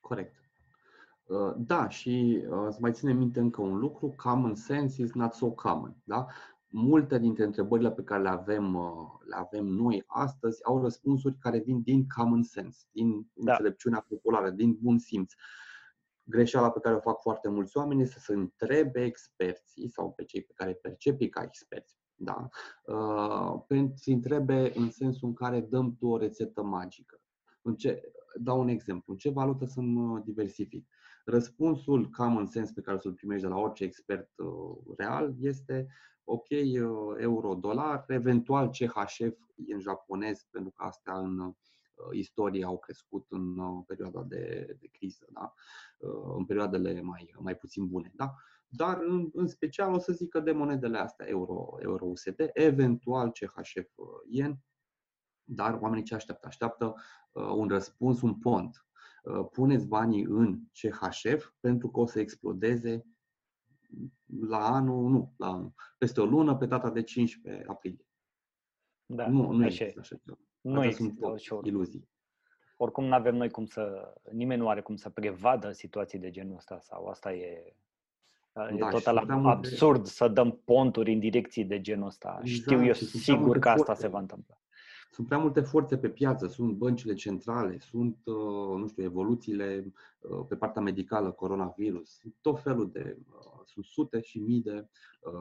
[0.00, 0.49] Corect.
[1.30, 5.32] Uh, da, și uh, să mai ținem minte încă un lucru, common sense is not
[5.32, 5.96] so common.
[6.04, 6.26] Da?
[6.68, 11.58] Multe dintre întrebările pe care le avem, uh, le avem noi astăzi au răspunsuri care
[11.58, 13.52] vin din common sense, din da.
[13.52, 15.32] înțelepciunea populară, din bun simț.
[16.24, 20.42] Greșeala pe care o fac foarte mulți oameni este să întrebe experții sau pe cei
[20.42, 21.96] pe care percepi ca experți.
[22.14, 22.48] Da?
[23.66, 27.20] Pentru să întrebe în sensul în care dăm tu o rețetă magică.
[27.62, 29.12] În ce, dau un exemplu.
[29.12, 30.88] În ce valută să mă diversific?
[31.24, 35.86] Răspunsul common sense pe care o să-l primești de la orice expert uh, real este
[36.24, 41.54] ok, uh, euro-dolar, eventual CHF în japonez, pentru că astea în uh,
[42.12, 45.54] istorie au crescut în perioada de, de criză, da?
[46.36, 48.12] în perioadele mai, mai puțin bune.
[48.14, 48.34] Da?
[48.68, 53.30] Dar în, în special o să zic că de monedele astea, euro, euro USD, eventual
[53.30, 54.58] CHF yen,
[55.44, 56.46] dar oamenii ce așteaptă?
[56.46, 56.94] Așteaptă
[57.32, 58.89] un răspuns, un pont Uh,
[59.52, 63.06] puneți banii în CHF pentru că o să explodeze
[64.48, 68.06] la anul, nu, la anul, peste o lună, pe data de 15 aprilie.
[69.06, 70.38] Da, nu, nu așa există așa ceva.
[70.60, 72.08] Nu există sunt iluzii.
[72.76, 76.56] Oricum nu avem noi cum să, nimeni nu are cum să prevadă situații de genul
[76.56, 77.74] ăsta sau asta e,
[78.52, 80.10] da, e total absurd multe...
[80.10, 82.40] să dăm ponturi în direcții de genul ăsta.
[82.42, 84.59] Exact, Știu eu sigur că asta se va întâmpla.
[85.10, 90.44] Sunt prea multe forțe pe piață, sunt băncile centrale, sunt, uh, nu știu, evoluțiile uh,
[90.48, 94.86] pe partea medicală, coronavirus, sunt tot felul de, uh, sunt sute și mii de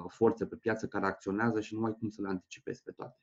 [0.08, 3.19] forțe pe piață care acționează și nu ai cum să le anticipezi pe toate.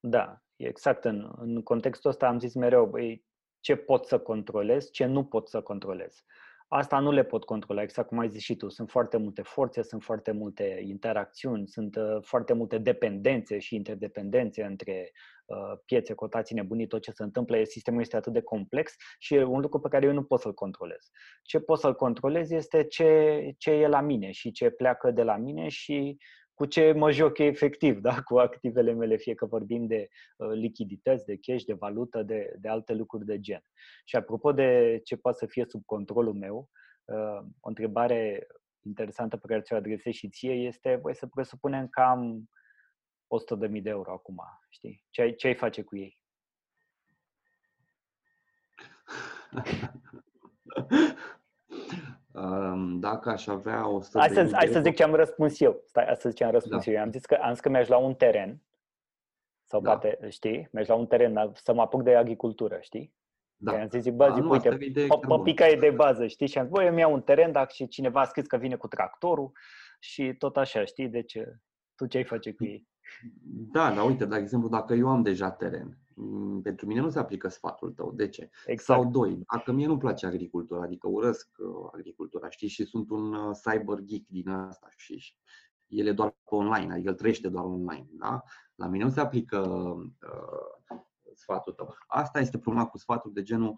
[0.00, 1.04] Da, exact.
[1.04, 3.26] În, în contextul ăsta am zis mereu, băi,
[3.60, 6.24] ce pot să controlez, ce nu pot să controlez.
[6.70, 8.68] Asta nu le pot controla, exact cum ai zis și tu.
[8.68, 14.62] Sunt foarte multe forțe, sunt foarte multe interacțiuni, sunt uh, foarte multe dependențe și interdependențe
[14.62, 15.10] între
[15.46, 17.64] uh, piețe, cotații nebunii, tot ce se întâmplă.
[17.64, 20.54] Sistemul este atât de complex și e un lucru pe care eu nu pot să-l
[20.54, 21.10] controlez.
[21.42, 25.36] Ce pot să-l controlez este ce, ce e la mine și ce pleacă de la
[25.36, 26.18] mine și
[26.58, 28.22] cu ce mă joc efectiv, da?
[28.22, 32.68] cu activele mele, fie că vorbim de uh, lichidități, de cash, de valută, de, de
[32.68, 33.62] alte lucruri de gen.
[34.04, 36.70] Și apropo de ce poate să fie sub controlul meu,
[37.04, 38.46] uh, o întrebare
[38.82, 42.50] interesantă pe care ți-o adresez și ție este, voi să presupunem că am
[43.68, 45.04] 100.000 de euro acum, știi?
[45.10, 46.20] Ce ai, ce ai face cu ei?
[53.00, 54.18] dacă aș avea o să...
[54.18, 55.82] Hai să, hai să zic ce am răspuns eu.
[55.86, 56.90] Stai, hai să zic ce am răspuns da.
[56.90, 57.00] eu.
[57.00, 58.62] Am zis că, am zis că mi-aș lua un teren
[59.64, 59.90] Sau da.
[59.90, 63.16] poate, știi, mergi la un teren să mă apuc de agricultură, știi?
[63.60, 63.80] Da.
[63.80, 64.78] am zis, bă, zic, uite,
[65.28, 66.46] păpica e de bază, știi?
[66.46, 68.76] Și am zis, băi, eu mi-au un teren, dacă și cineva a scris că vine
[68.76, 69.52] cu tractorul
[69.98, 71.08] și tot așa, știi?
[71.08, 71.38] Deci,
[71.94, 72.88] tu ce ai face cu ei?
[73.72, 76.07] Da, dar uite, de exemplu, dacă eu am deja teren, mm,
[76.62, 78.12] pentru mine nu se aplică sfatul tău.
[78.12, 78.50] De ce?
[78.66, 79.00] Exact.
[79.00, 83.34] Sau doi, dacă mie nu-mi place agricultura, adică urăsc uh, agricultura, știi, și sunt un
[83.34, 85.36] uh, cyber geek din asta și, și
[85.86, 88.42] el e doar pe online, adică el trăiește doar online, da?
[88.74, 90.98] La mine nu se aplică uh,
[91.34, 91.94] sfatul tău.
[92.06, 93.74] Asta este problema cu sfatul de genul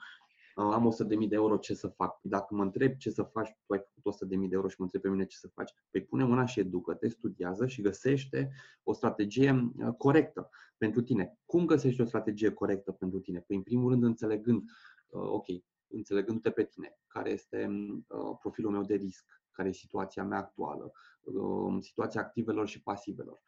[0.54, 2.18] am 100.000 de euro, ce să fac?
[2.22, 5.02] Dacă mă întreb ce să faci, tu ai făcut 100.000 de euro și mă întreb
[5.02, 8.50] pe mine ce să faci, păi pune mâna și educă-te, studiază și găsește
[8.82, 10.50] o strategie uh, corectă
[10.80, 11.38] pentru tine.
[11.46, 13.40] Cum găsești o strategie corectă pentru tine?
[13.40, 14.62] Păi în primul rând înțelegând,
[15.08, 15.46] uh, ok,
[15.86, 17.68] înțelegându-te pe tine, care este
[18.08, 20.92] uh, profilul meu de risc, care e situația mea actuală,
[21.80, 23.40] situația activelor și pasivelor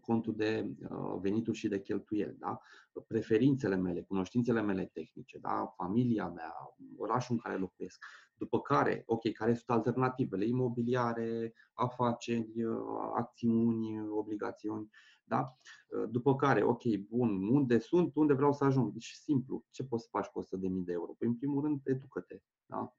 [0.00, 2.60] contul de uh, venituri și de cheltuieli, da?
[3.06, 5.72] preferințele mele, cunoștințele mele tehnice, da?
[5.76, 6.54] familia mea,
[6.96, 8.04] orașul în care locuiesc.
[8.34, 10.46] După care, ok, care sunt alternativele?
[10.46, 14.90] Imobiliare, afaceri, uh, acțiuni, obligațiuni.
[15.30, 15.56] Da?
[15.88, 18.92] Uh, după care, ok, bun, unde sunt, unde vreau să ajung?
[18.92, 20.48] Deci simplu, ce poți să faci cu 100.000
[20.84, 21.12] de euro?
[21.12, 22.40] Păi, în primul rând, educă-te.
[22.66, 22.94] Da?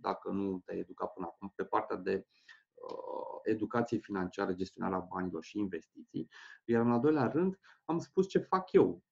[0.00, 2.26] Dacă nu te-ai educat până acum pe partea de
[2.82, 6.28] Uh, educație financiară, gestionarea banilor și investiții.
[6.64, 9.02] Iar în al doilea rând, am spus ce fac eu,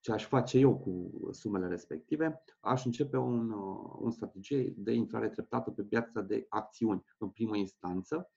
[0.00, 2.42] ce aș face eu cu sumele respective.
[2.60, 7.56] Aș începe un, uh, un strategie de intrare treptată pe piața de acțiuni în primă
[7.56, 8.30] instanță.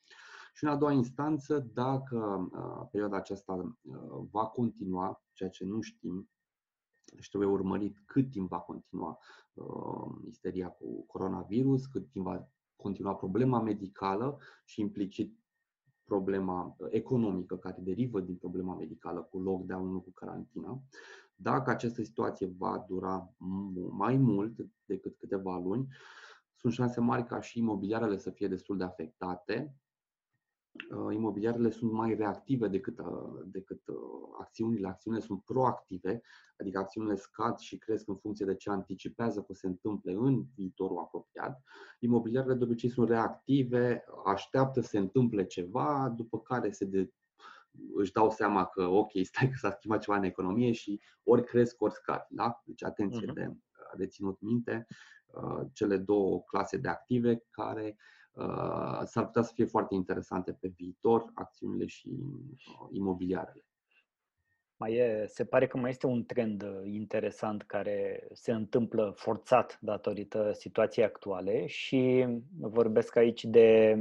[0.56, 5.82] Și în a doua instanță, dacă uh, perioada aceasta uh, va continua, ceea ce nu
[5.82, 6.30] știm,
[7.06, 9.20] deci trebuie urmărit cât timp va continua
[9.54, 15.38] uh, isteria cu coronavirus, cât timp va continua problema medicală și implicit
[16.04, 20.82] problema uh, economică care derivă din problema medicală cu lockdown-ul, cu carantina.
[21.36, 23.34] Dacă această situație va dura
[23.90, 25.88] mai mult decât câteva luni,
[26.56, 29.83] sunt șanse mari ca și imobiliarele să fie destul de afectate Uh,
[31.12, 33.96] imobiliarele sunt mai reactive decât, uh, decât uh,
[34.40, 34.88] acțiunile.
[34.88, 36.22] Acțiunile sunt proactive,
[36.58, 40.98] adică acțiunile scad și cresc în funcție de ce anticipează că se întâmple în viitorul
[40.98, 41.62] apropiat.
[42.00, 47.12] Imobiliarele de obicei sunt reactive, așteaptă să se întâmple ceva, după care se de,
[47.96, 51.82] își dau seama că, ok, stai că s-a schimbat ceva în economie și ori cresc,
[51.82, 52.26] ori scad.
[52.30, 52.62] Da?
[52.66, 53.34] Deci atenție uh-huh.
[53.34, 53.58] de,
[53.98, 54.88] de ținut minte
[55.72, 58.02] cele două clase de active care Uh,
[59.04, 63.66] s-ar putea să fie foarte interesante pe viitor, acțiunile și uh, imobiliarele.
[64.76, 69.78] Mai e, se pare că mai este un trend uh, interesant care se întâmplă forțat
[69.82, 72.28] datorită situației actuale și
[72.60, 73.98] vorbesc aici de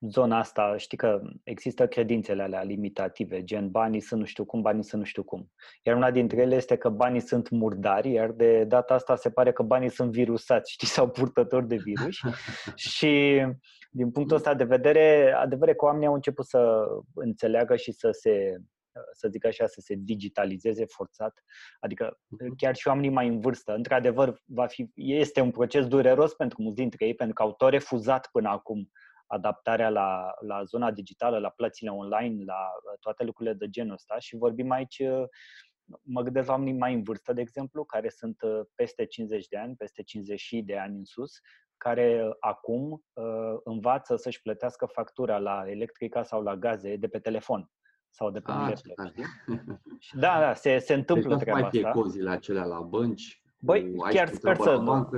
[0.00, 4.84] zona asta, știi că există credințele alea limitative, gen banii sunt nu știu cum, banii
[4.84, 5.50] sunt nu știu cum.
[5.82, 9.52] Iar una dintre ele este că banii sunt murdari, iar de data asta se pare
[9.52, 12.16] că banii sunt virusați, știi, sau purtători de virus.
[12.90, 13.42] și
[13.90, 18.56] din punctul ăsta de vedere, adevărat că oamenii au început să înțeleagă și să se
[19.12, 21.42] să zic așa, să se digitalizeze forțat,
[21.80, 22.54] adică mhm.
[22.56, 23.72] chiar și oamenii mai în vârstă.
[23.72, 27.70] Într-adevăr, va fi, este un proces dureros pentru mulți dintre ei, pentru că au tot
[27.70, 28.90] refuzat până acum
[29.30, 34.18] adaptarea la, la zona digitală, la plățile online, la uh, toate lucrurile de genul ăsta
[34.18, 35.22] și vorbim aici, uh,
[36.02, 39.56] mă gândesc la oamenii mai în vârstă, de exemplu, care sunt uh, peste 50 de
[39.56, 41.32] ani, peste 50 de ani în sus,
[41.76, 43.02] care acum
[43.64, 47.70] învață să-și plătească factura la electrica sau la gaze de pe telefon
[48.08, 48.96] sau de pe un laptop.
[50.12, 51.78] Da, da, se, se întâmplă deci treaba asta.
[51.82, 53.42] mai fie cozile acelea la bănci.
[53.58, 55.08] Băi, chiar sper să nu.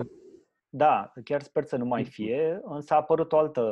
[0.74, 2.10] Da, chiar sper să nu mai mm-hmm.
[2.10, 3.62] fie, însă a apărut o altă,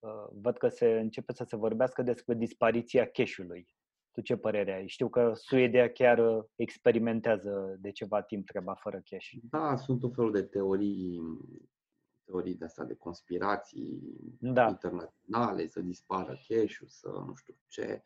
[0.00, 3.66] uh, văd că se începe să se vorbească despre dispariția cash-ului.
[4.12, 4.88] Tu ce părere ai?
[4.88, 9.30] Știu că Suedia chiar uh, experimentează de ceva timp treaba fără cash.
[9.50, 11.20] Da, sunt un fel de teorii
[12.30, 14.00] teorii de asta de conspirații
[14.40, 14.68] da.
[14.68, 18.04] internaționale, să dispară cash-ul, să nu știu ce.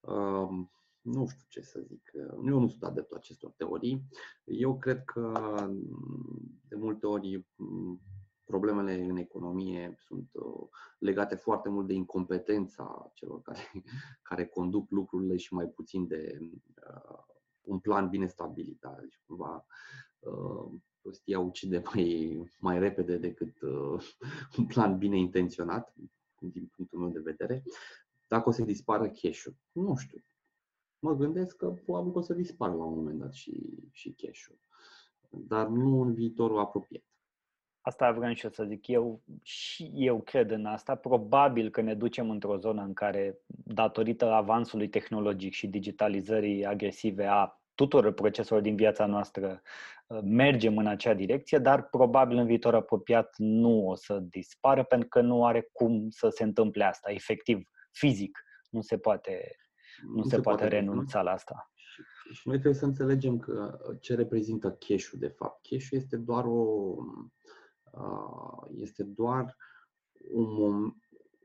[0.00, 0.72] Um,
[1.12, 2.10] nu știu ce să zic.
[2.44, 4.08] Eu nu sunt adeptul acestor teorii.
[4.44, 5.32] Eu cred că
[6.68, 7.46] de multe ori
[8.48, 10.68] problemele în economie sunt uh,
[10.98, 13.72] legate foarte mult de incompetența celor care,
[14.28, 17.18] care conduc lucrurile și mai puțin de uh,
[17.60, 18.80] un plan bine stabilit.
[18.80, 18.96] Da?
[19.00, 19.66] Deci, cumva,
[20.18, 24.08] uh, prostia ucide mai, mai repede decât uh,
[24.58, 25.94] un plan bine intenționat,
[26.40, 27.62] din punctul meu de vedere.
[28.26, 30.18] Dacă o să dispară cash-ul, nu știu
[30.98, 34.58] mă gândesc că probabil o să dispară la un moment dat și, și cash-ul.
[35.30, 37.02] Dar nu în viitorul apropiat.
[37.80, 38.86] Asta vreau și eu să zic.
[38.86, 40.94] Eu și eu cred în asta.
[40.94, 47.58] Probabil că ne ducem într-o zonă în care datorită avansului tehnologic și digitalizării agresive a
[47.78, 49.62] tuturor proceselor din viața noastră,
[50.06, 55.08] uh, mergem în acea direcție, dar probabil în viitor apropiat nu o să dispară pentru
[55.08, 58.38] că nu are cum să se întâmple asta, efectiv, fizic.
[58.70, 59.56] Nu se poate,
[60.06, 61.70] nu, nu se, se poate, poate renunța la asta.
[61.74, 65.66] Și, și noi trebuie să înțelegem că ce reprezintă cash-ul, de fapt.
[65.68, 66.94] Cash-ul este doar o,
[68.74, 69.56] este doar
[70.32, 70.92] un,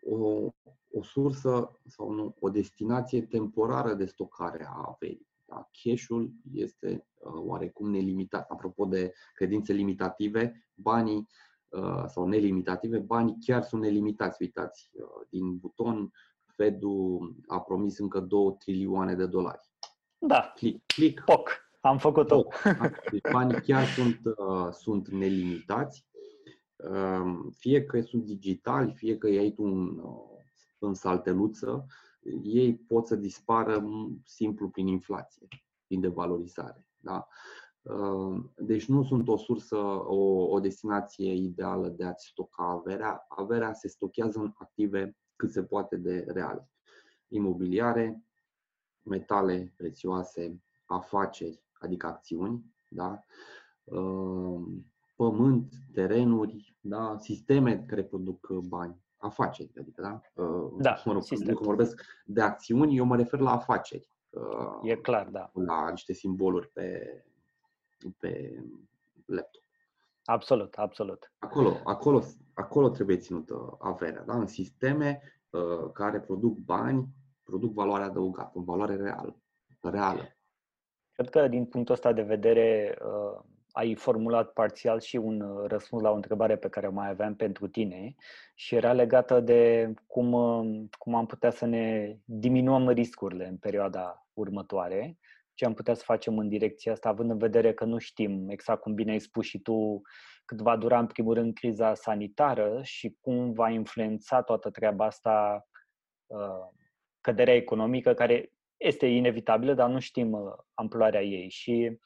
[0.05, 0.49] o,
[0.91, 5.27] o sursă sau nu, o destinație temporară de stocare a averii.
[5.45, 5.69] Da?
[5.71, 8.49] Cash-ul este uh, oarecum nelimitat.
[8.49, 11.27] Apropo de credințe limitative, banii
[11.69, 14.37] uh, sau nelimitative, banii chiar sunt nelimitați.
[14.41, 16.11] Uitați, uh, din buton,
[16.55, 19.71] Fed-ul a promis încă 2 trilioane de dolari.
[20.17, 20.51] Da.
[20.55, 21.23] Click, click.
[21.23, 21.49] Poc.
[21.81, 22.35] Am făcut-o.
[22.35, 22.53] Poc.
[23.11, 26.05] Deci banii chiar sunt, uh, sunt nelimitați
[27.57, 30.01] fie că sunt digitali, fie că ai tu în,
[30.79, 31.85] în salteluță,
[32.43, 33.83] ei pot să dispară
[34.25, 35.47] simplu prin inflație,
[35.87, 36.87] prin devalorizare.
[36.97, 37.27] Da?
[38.55, 43.25] Deci nu sunt o sursă, o, o destinație ideală de a-ți stoca averea.
[43.27, 46.69] Averea se stochează în active cât se poate de reale.
[47.27, 48.23] Imobiliare,
[49.03, 53.23] metale prețioase, afaceri, adică acțiuni, da?
[55.15, 57.17] pământ, terenuri, da?
[57.19, 60.43] sisteme care produc uh, bani, afaceri, adică, da?
[60.43, 64.11] Uh, da, mă rog, când vorbesc de acțiuni, eu mă refer la afaceri.
[64.29, 65.51] Uh, e clar, da.
[65.53, 67.23] La niște simboluri pe,
[68.19, 68.63] pe
[69.25, 69.62] laptop.
[70.25, 71.31] Absolut, absolut.
[71.39, 74.35] Acolo, acolo, acolo trebuie ținută averea, da?
[74.35, 77.07] în sisteme uh, care produc bani,
[77.43, 79.41] produc valoare adăugată, valoare reală.
[79.81, 80.37] reală.
[81.11, 86.01] Cred că din punctul ăsta de vedere, uh, ai formulat parțial și un uh, răspuns
[86.01, 88.15] la o întrebare pe care o mai aveam pentru tine
[88.55, 94.27] și era legată de cum, uh, cum am putea să ne diminuăm riscurile în perioada
[94.33, 95.17] următoare,
[95.53, 98.81] ce am putea să facem în direcția asta, având în vedere că nu știm exact
[98.81, 100.01] cum bine ai spus și tu
[100.45, 105.67] cât va dura în primul rând criza sanitară și cum va influența toată treaba asta
[106.25, 106.81] uh,
[107.21, 110.37] căderea economică, care este inevitabilă, dar nu știm
[110.73, 111.49] amploarea ei.
[111.49, 111.99] Și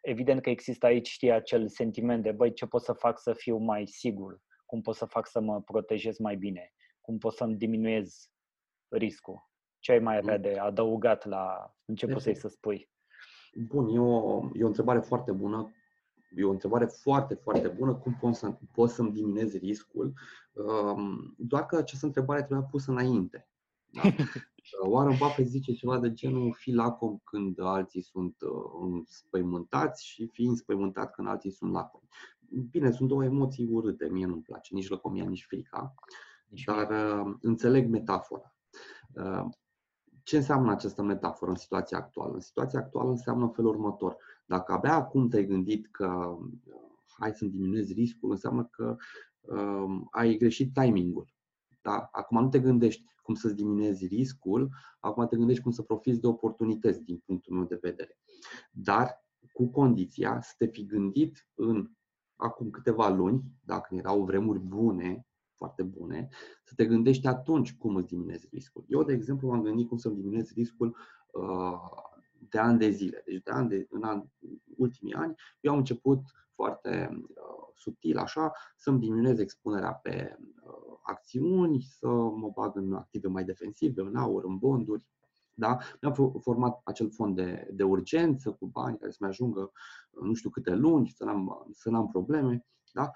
[0.00, 3.56] evident că există aici, știi, acel sentiment de, băi, ce pot să fac să fiu
[3.56, 4.40] mai sigur?
[4.66, 6.72] Cum pot să fac să mă protejez mai bine?
[7.00, 8.30] Cum pot să-mi diminuez
[8.88, 9.48] riscul?
[9.78, 12.90] Ce ai mai avea de adăugat la început să-i să spui?
[13.68, 15.70] Bun, e o, e o întrebare foarte bună.
[16.36, 17.94] E o întrebare foarte, foarte bună.
[17.94, 20.12] Cum pot, să, pot să-mi diminuez riscul?
[20.52, 23.48] Um, doar că această întrebare trebuia pusă înainte.
[23.86, 24.02] Da?
[24.90, 30.42] Warren Buffett zice ceva de genul fi lacom când alții sunt uh, înspăimântați și fi
[30.42, 32.08] înspăimântat când alții sunt lacomi.
[32.70, 35.94] Bine, sunt două emoții urâte, mie nu-mi place nici lăcomia, nici frica,
[36.66, 38.54] dar uh, înțeleg metafora.
[39.14, 39.46] Uh,
[40.26, 42.34] ce înseamnă această metaforă în situația actuală?
[42.34, 44.16] În situația actuală înseamnă în felul următor.
[44.46, 46.38] Dacă abia acum te-ai gândit că
[47.18, 48.96] hai să diminuezi riscul, înseamnă că
[49.40, 51.34] uh, ai greșit timingul.
[51.82, 52.08] Da?
[52.12, 54.70] Acum nu te gândești cum să-ți diminuezi riscul,
[55.00, 58.18] acum te gândești cum să profiți de oportunități din punctul meu de vedere.
[58.70, 61.90] Dar cu condiția să te fi gândit în
[62.36, 65.26] acum câteva luni, dacă erau vremuri bune,
[65.56, 66.28] foarte bune,
[66.64, 68.84] să te gândești atunci cum îți diminuezi riscul.
[68.88, 70.96] Eu, de exemplu, m-am gândit cum să-mi diminuez riscul
[71.32, 71.80] uh,
[72.48, 73.22] de ani de zile.
[73.26, 74.22] Deci de ani de, în an,
[74.76, 76.20] ultimii ani, eu am început
[76.54, 83.28] foarte uh, subtil așa să-mi diminuez expunerea pe uh, acțiuni, să mă bag în active
[83.28, 85.06] mai defensive, în aur, în bonduri.
[85.58, 85.78] Da?
[86.00, 89.72] Mi-am format acel fond de, de urgență cu bani care să mi ajungă
[90.20, 92.66] nu știu câte luni, să n-am, să n-am probleme.
[92.96, 93.10] Da?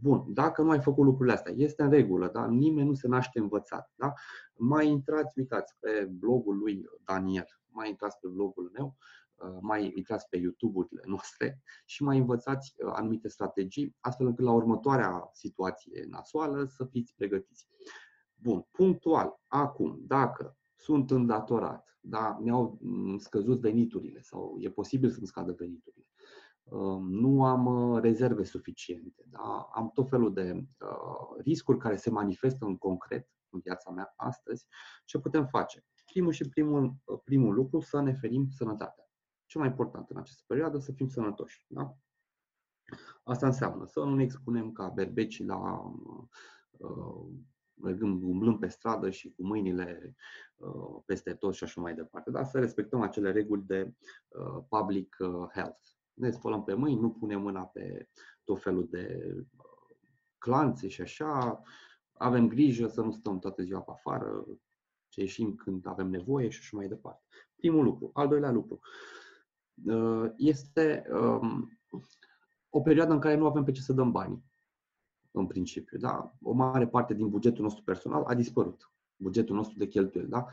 [0.00, 2.46] Bun, dacă nu ai făcut lucrurile astea, este în regulă, da?
[2.46, 3.92] nimeni nu se naște învățat.
[3.94, 4.12] Da?
[4.56, 8.96] Mai intrați, uitați, pe blogul lui Daniel, mai intrați pe blogul meu,
[9.36, 14.52] Uh, mai intrați pe YouTube-urile noastre și mai învățați uh, anumite strategii, astfel încât la
[14.52, 17.68] următoarea situație nasoală să fiți pregătiți.
[18.34, 25.26] Bun, punctual, acum, dacă sunt îndatorat, da, mi-au mm, scăzut veniturile sau e posibil să-mi
[25.26, 26.05] scadă veniturile, um,
[27.00, 30.66] nu am uh, rezerve suficiente, da, am tot felul de
[31.38, 34.66] riscuri care se manifestă în concret în viața mea astăzi,
[35.04, 35.84] ce putem face?
[36.12, 36.94] Primul și primul,
[37.24, 39.06] primul lucru, să ne ferim sănătatea
[39.46, 41.64] cel mai important în această perioadă, să fim sănătoși.
[41.68, 41.96] Da?
[43.24, 45.92] Asta înseamnă să nu ne expunem ca berbeci la
[46.70, 47.26] uh,
[47.74, 50.14] mergând, umblând pe stradă și cu mâinile
[50.56, 52.30] uh, peste tot și așa mai departe.
[52.30, 53.94] Dar să respectăm acele reguli de
[54.28, 55.88] uh, public uh, health.
[56.16, 58.08] Ne spălăm pe mâini, nu punem mâna pe
[58.44, 59.96] tot felul de uh,
[60.38, 61.62] clanțe și așa.
[62.12, 64.44] Avem grijă să nu stăm toată ziua pe afară,
[65.08, 67.24] Ce ieșim când avem nevoie și așa mai departe.
[67.56, 68.10] Primul lucru.
[68.12, 68.80] Al doilea lucru.
[69.84, 71.78] Uh, este um,
[72.68, 74.44] o perioadă în care nu avem pe ce să dăm banii,
[75.30, 75.98] în principiu.
[75.98, 76.34] Da?
[76.42, 78.90] O mare parte din bugetul nostru personal a dispărut.
[79.16, 80.28] Bugetul nostru de cheltuieli.
[80.28, 80.46] Da?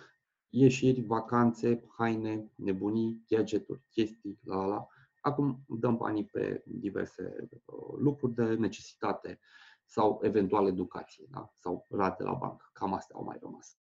[0.50, 4.88] Ieșiri, vacanțe, haine, nebunii, gadgeturi, chestii, la la la.
[5.24, 9.40] Acum dăm banii pe diverse uh, lucruri de necesitate
[9.86, 11.52] sau eventual educație da?
[11.54, 12.70] sau rate la bancă.
[12.74, 13.78] Cam astea au mai rămas.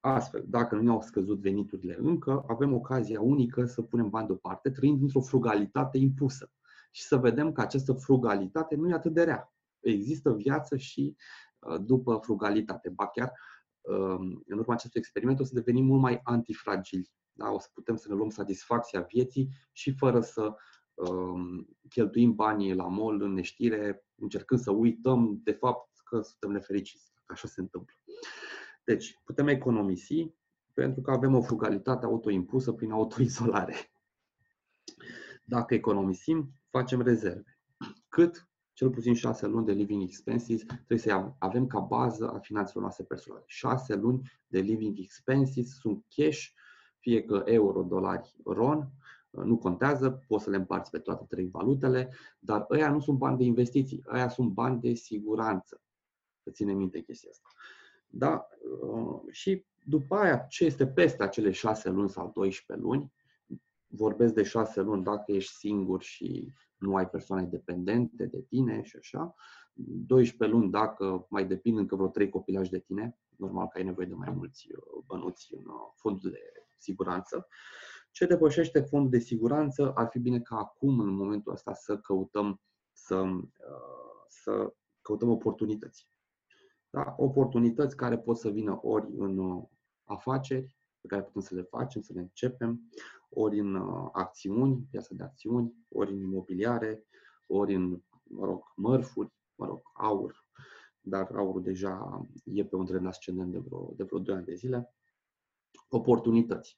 [0.00, 5.02] Astfel, dacă nu ne-au scăzut veniturile încă, avem ocazia unică să punem bani deoparte, trăind
[5.02, 6.50] într-o frugalitate impusă
[6.90, 9.52] și să vedem că această frugalitate nu e atât de rea.
[9.80, 11.16] Există viață și
[11.58, 12.88] uh, după frugalitate.
[12.88, 13.32] Ba chiar,
[13.80, 17.10] um, în urma acestui experiment, o să devenim mult mai antifragili.
[17.32, 17.50] Da?
[17.50, 20.56] O să putem să ne luăm satisfacția vieții și fără să um,
[21.88, 27.12] cheltuim banii la mall în neștire, încercând să uităm de fapt că suntem nefericiți.
[27.26, 27.94] Așa se întâmplă.
[28.84, 30.34] Deci, putem economisi
[30.74, 33.74] pentru că avem o frugalitate autoimpusă prin autoizolare.
[35.44, 37.58] Dacă economisim, facem rezerve.
[38.08, 38.48] Cât?
[38.72, 43.04] Cel puțin 6 luni de living expenses trebuie să avem ca bază a finanțelor noastre
[43.04, 43.44] personale.
[43.46, 46.46] 6 luni de living expenses sunt cash,
[46.98, 48.90] fie că euro, dolari, ron,
[49.44, 53.36] nu contează, poți să le împarți pe toate trei valutele, dar ăia nu sunt bani
[53.36, 55.80] de investiții, ăia sunt bani de siguranță.
[56.42, 57.48] Să ținem minte chestia asta.
[58.06, 58.46] Da?
[58.80, 63.12] Uh, și după aia, ce este peste acele 6 luni sau 12 luni,
[63.86, 68.96] vorbesc de 6 luni dacă ești singur și nu ai persoane dependente de tine și
[68.96, 69.34] așa,
[69.72, 74.06] 12 luni dacă mai depind încă vreo 3 copilași de tine, normal că ai nevoie
[74.06, 76.40] de mai mulți uh, bănuți în uh, fondul de
[76.76, 77.48] siguranță.
[78.16, 82.60] Ce depășește fondul de siguranță, ar fi bine ca acum, în momentul ăsta, să căutăm,
[82.92, 83.24] să,
[84.28, 86.08] să căutăm oportunități
[86.90, 87.14] da?
[87.16, 89.64] oportunități care pot să vină ori în uh,
[90.04, 92.90] afaceri, pe care putem să le facem, să le începem,
[93.30, 97.06] ori în uh, acțiuni, piața de acțiuni, ori în imobiliare,
[97.46, 100.46] ori în, mă rog, mărfuri, mă rog, aur,
[101.00, 104.54] dar aurul deja e pe un trend ascendent de vreo, de vreo 2 ani de
[104.54, 104.94] zile.
[105.88, 106.76] Oportunități.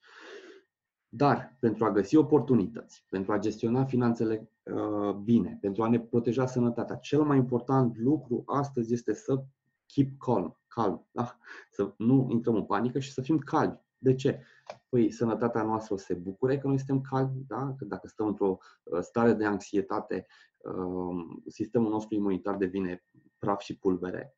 [1.09, 6.46] Dar pentru a găsi oportunități, pentru a gestiona finanțele uh, bine, pentru a ne proteja
[6.46, 9.44] sănătatea, cel mai important lucru astăzi este să
[9.86, 11.38] keep calm, calm, da?
[11.70, 13.80] să nu intrăm în panică și să fim calmi.
[13.98, 14.42] De ce?
[14.88, 17.74] Păi sănătatea noastră o să se bucure că noi suntem calmi, da?
[17.78, 20.26] că dacă stăm într-o uh, stare de anxietate,
[20.59, 23.04] um, sistemul nostru imunitar devine
[23.38, 24.38] praf și pulbere.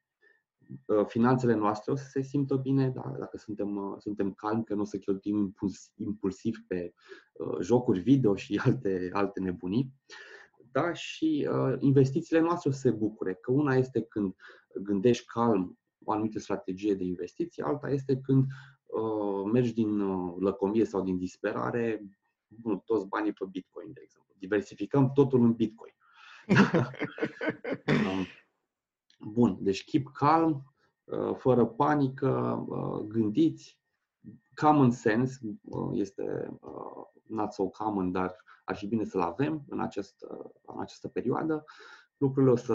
[0.86, 3.14] Uh, finanțele noastre o să se simtă bine, da?
[3.18, 6.94] dacă suntem, uh, suntem calmi, că nu o să cheltuim impuls, impulsiv pe
[7.60, 9.92] jocuri video și alte, alte nebunii
[10.72, 10.92] da?
[10.92, 13.34] și uh, investițiile noastre o să se bucure.
[13.34, 14.34] Că una este când
[14.74, 18.44] gândești calm o anumită strategie de investiție, alta este când
[18.86, 22.04] uh, mergi din uh, lăcomie sau din disperare,
[22.46, 24.34] bun, toți banii pe Bitcoin, de exemplu.
[24.38, 25.92] Diversificăm totul în Bitcoin.
[29.20, 33.78] Um, bun, deci keep calm, uh, fără panică, uh, gândiți.
[34.54, 36.58] Common sense uh, este
[37.26, 41.64] not so common, dar ar fi bine să-l avem în această, în această perioadă.
[42.16, 42.74] Lucrurile o să,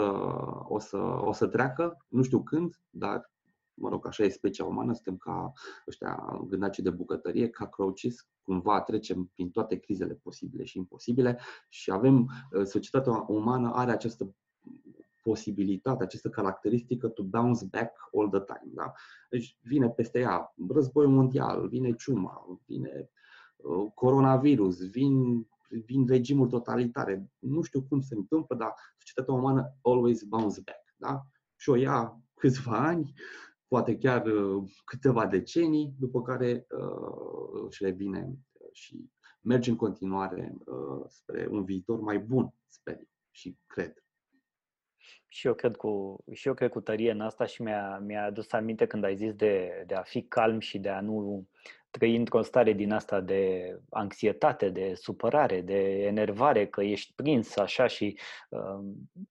[0.68, 3.32] o, să, o să treacă, nu știu când, dar
[3.74, 5.52] mă rog, așa e specia umană, suntem ca
[5.88, 11.90] ăștia gândaci de bucătărie, ca crouches, cumva trecem prin toate crizele posibile și imposibile și
[11.90, 12.30] avem,
[12.64, 14.34] societatea umană are această
[15.28, 18.72] posibilitate, această caracteristică to bounce back all the time.
[18.74, 18.92] Da?
[19.30, 23.10] Deci vine peste ea războiul mondial, vine ciuma, vine
[23.56, 25.46] uh, coronavirus, vin
[25.84, 27.30] vin regimuri totalitare.
[27.38, 30.94] Nu știu cum se întâmplă, dar societatea umană always bounce back.
[30.96, 31.26] Da?
[31.56, 33.12] Și o ia câțiva ani,
[33.68, 38.38] poate chiar uh, câteva decenii, după care uh, își revine
[38.72, 39.10] și
[39.40, 42.98] merge în continuare uh, spre un viitor mai bun, sper
[43.30, 44.05] și cred.
[45.28, 48.52] Și eu cred cu, și eu cred cu tărie în asta și mi-a, mi-a adus
[48.52, 51.46] aminte când ai zis de, de a fi calm și de a nu
[51.96, 57.86] trăi într-o stare din asta de anxietate, de supărare, de enervare, că ești prins așa
[57.86, 58.18] și
[58.48, 58.78] uh,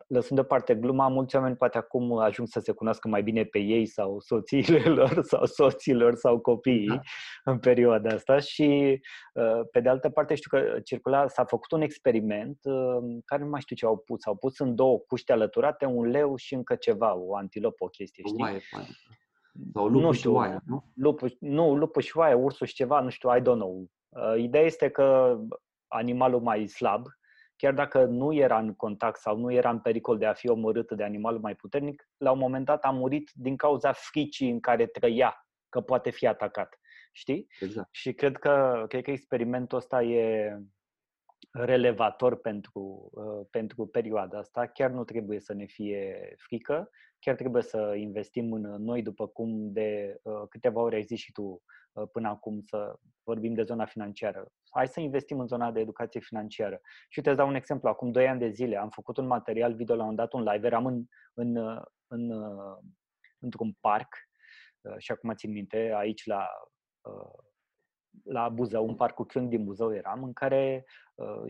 [0.07, 3.85] lăsând deoparte gluma, mulți oameni poate acum ajung să se cunoască mai bine pe ei
[3.85, 6.99] sau soțiile lor sau soților sau copiii da.
[7.43, 8.99] în perioada asta și
[9.33, 13.49] uh, pe de altă parte știu că circula, s-a făcut un experiment uh, care nu
[13.49, 16.75] mai știu ce au pus, au pus în două cuște alăturate un leu și încă
[16.75, 18.41] ceva, o antilopă, o chestie, știi?
[18.41, 18.87] Mai, mai.
[19.73, 20.83] Sau lupul nu știu, și oaia, nu?
[20.93, 23.89] Lupul, nu, lupul și oaia, ursul și ceva, nu știu, I don't know.
[24.09, 25.37] Uh, ideea este că
[25.87, 27.05] animalul mai slab,
[27.55, 30.91] chiar dacă nu era în contact sau nu era în pericol de a fi omorât
[30.91, 34.85] de animalul mai puternic, la un moment dat a murit din cauza fricii în care
[34.85, 36.79] trăia că poate fi atacat.
[37.11, 37.47] știi?
[37.59, 37.87] Exact.
[37.91, 40.51] Și cred că, cred că experimentul ăsta e
[41.51, 44.67] relevator pentru, uh, pentru perioada asta.
[44.67, 46.89] Chiar nu trebuie să ne fie frică,
[47.19, 51.31] chiar trebuie să investim în noi, după cum de uh, câteva ori ai zis și
[51.31, 54.47] tu uh, până acum, să vorbim de zona financiară.
[54.69, 56.81] Hai să investim în zona de educație financiară.
[57.09, 57.89] Și te dau un exemplu.
[57.89, 60.67] Acum 2 ani de zile am făcut un material video la un dat, un live,
[60.67, 61.55] eram în, în,
[62.07, 62.31] în,
[63.39, 64.15] într-un parc
[64.97, 66.47] și acum țin minte, aici la
[68.23, 71.04] la Buzău, un parc cu Chiung din Buzău eram, în care uh,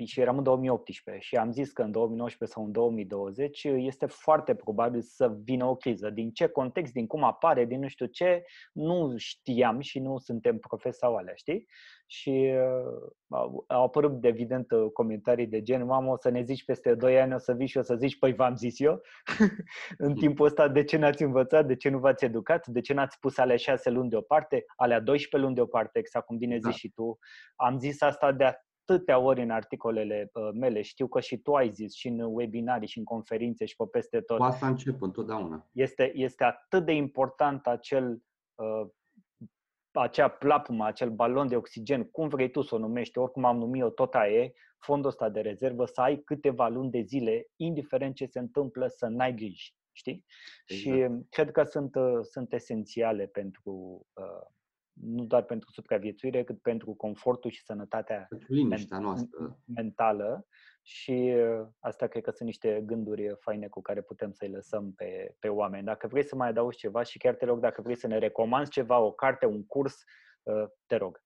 [0.05, 4.55] și eram în 2018 și am zis că în 2019 sau în 2020 este foarte
[4.55, 6.09] probabil să vină o criză.
[6.09, 8.43] Din ce context, din cum apare, din nu știu ce,
[8.74, 11.68] nu știam și nu suntem profesori alea, știi?
[12.07, 16.93] Și uh, au apărut, de evident, comentarii de gen, mamă, o să ne zici peste
[16.95, 19.01] 2 ani, o să vii și o să zici, păi v-am zis eu,
[19.97, 20.16] în hmm.
[20.16, 23.38] timpul ăsta, de ce n-ați învățat, de ce nu v-ați educat, de ce n-ați pus
[23.38, 26.70] alea 6 luni deoparte, alea 12 luni deoparte, exact cum bine da.
[26.70, 27.18] zici și tu.
[27.55, 28.43] Am zis asta de
[28.86, 30.82] atâtea ori în articolele uh, mele.
[30.82, 34.22] Știu că și tu ai zis și în webinarii și în conferințe și pe peste
[34.22, 34.38] tot.
[34.38, 35.68] Cu asta încep întotdeauna.
[35.72, 38.22] Este, este atât de important acel
[38.56, 38.88] uh,
[39.92, 43.90] acea plapumă, acel balon de oxigen, cum vrei tu să o numești, oricum am numit-o,
[43.90, 48.26] tot aia e, fondul ăsta de rezervă, să ai câteva luni de zile, indiferent ce
[48.26, 50.26] se întâmplă, să n-ai griji, știi?
[50.68, 50.96] Exact.
[50.96, 54.48] Și cred că sunt, uh, sunt esențiale pentru, uh,
[55.02, 59.60] nu doar pentru supraviețuire, cât pentru confortul și sănătatea liniștea noastră.
[59.76, 60.48] mentală.
[60.82, 65.36] Și uh, asta cred că sunt niște gânduri faine cu care putem să-i lăsăm pe,
[65.39, 65.86] pe oameni.
[65.86, 68.72] Dacă vrei să mai adaugi ceva și chiar te rog, dacă vrei să ne recomanzi
[68.72, 70.04] ceva, o carte, un curs,
[70.43, 71.24] uh, te rog.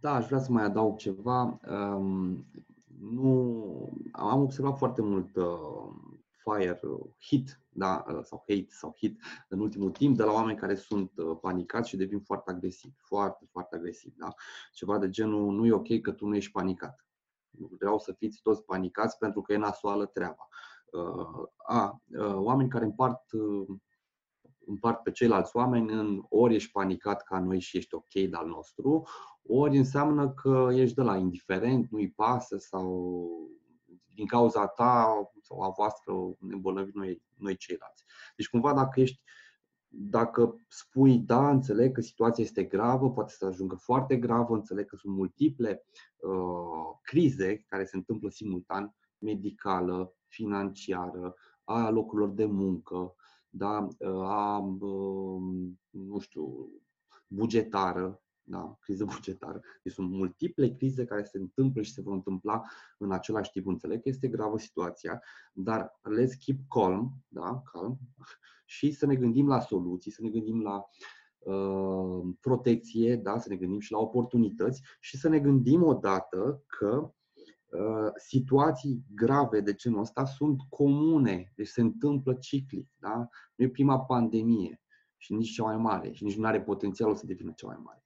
[0.00, 1.60] Da, aș vrea să mai adaug ceva.
[1.68, 2.46] Um,
[3.00, 5.94] nu, am observat foarte mult uh,
[6.42, 10.58] fire, uh, hit, da, uh, sau hate sau hit în ultimul timp de la oameni
[10.58, 14.34] care sunt uh, panicați și devin foarte agresivi, foarte, foarte agresivi, da?
[14.72, 17.06] Ceva de genul, nu e ok că tu nu ești panicat.
[17.50, 20.48] Vreau să fiți toți panicați pentru că e nasoală treaba.
[21.56, 22.02] A,
[22.34, 23.24] oameni care împart
[24.66, 28.46] împart pe ceilalți oameni în ori ești panicat ca noi și ești ok de al
[28.46, 29.06] nostru,
[29.42, 33.28] ori înseamnă că ești de la indiferent, nu-i pasă sau
[34.14, 38.04] din cauza ta sau a voastră ne îmbolnăvim noi, noi ceilalți.
[38.36, 39.20] Deci cumva dacă ești
[39.94, 44.96] dacă spui, da, înțeleg că situația este gravă, poate să ajungă foarte gravă, înțeleg că
[44.96, 45.84] sunt multiple
[46.16, 51.34] uh, crize care se întâmplă simultan, medicală, financiară,
[51.64, 53.14] a locurilor de muncă,
[53.48, 53.88] da,
[54.24, 55.42] a, uh,
[55.90, 56.68] nu știu,
[57.26, 58.76] bugetară, da?
[58.80, 59.60] criză bugetară.
[59.82, 62.62] Deci sunt multiple crize care se întâmplă și se vor întâmpla
[62.98, 63.66] în același timp.
[63.66, 65.22] Înțeleg că este gravă situația,
[65.52, 67.62] dar let's keep calm, da?
[67.72, 67.98] calm
[68.64, 70.84] și să ne gândim la soluții, să ne gândim la
[71.38, 73.38] uh, protecție, da?
[73.38, 77.12] să ne gândim și la oportunități și să ne gândim odată că
[77.66, 82.90] uh, situații grave de genul ăsta sunt comune, deci se întâmplă ciclic.
[82.98, 83.28] Da?
[83.54, 84.82] Nu e prima pandemie
[85.16, 88.01] și nici cea mai mare și nici nu are potențialul să devină cea mai mare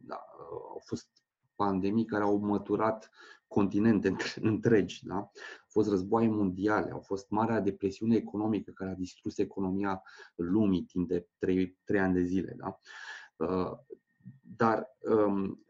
[0.00, 1.08] da, au fost
[1.54, 3.10] pandemii care au măturat
[3.46, 5.06] continente întregi.
[5.06, 5.14] Da?
[5.14, 5.30] Au
[5.66, 10.02] fost războaie mondiale, au fost marea depresiune economică care a distrus economia
[10.34, 12.56] lumii timp de trei, trei ani de zile.
[12.58, 12.78] Da?
[13.36, 13.78] Uh,
[14.56, 15.64] dar um,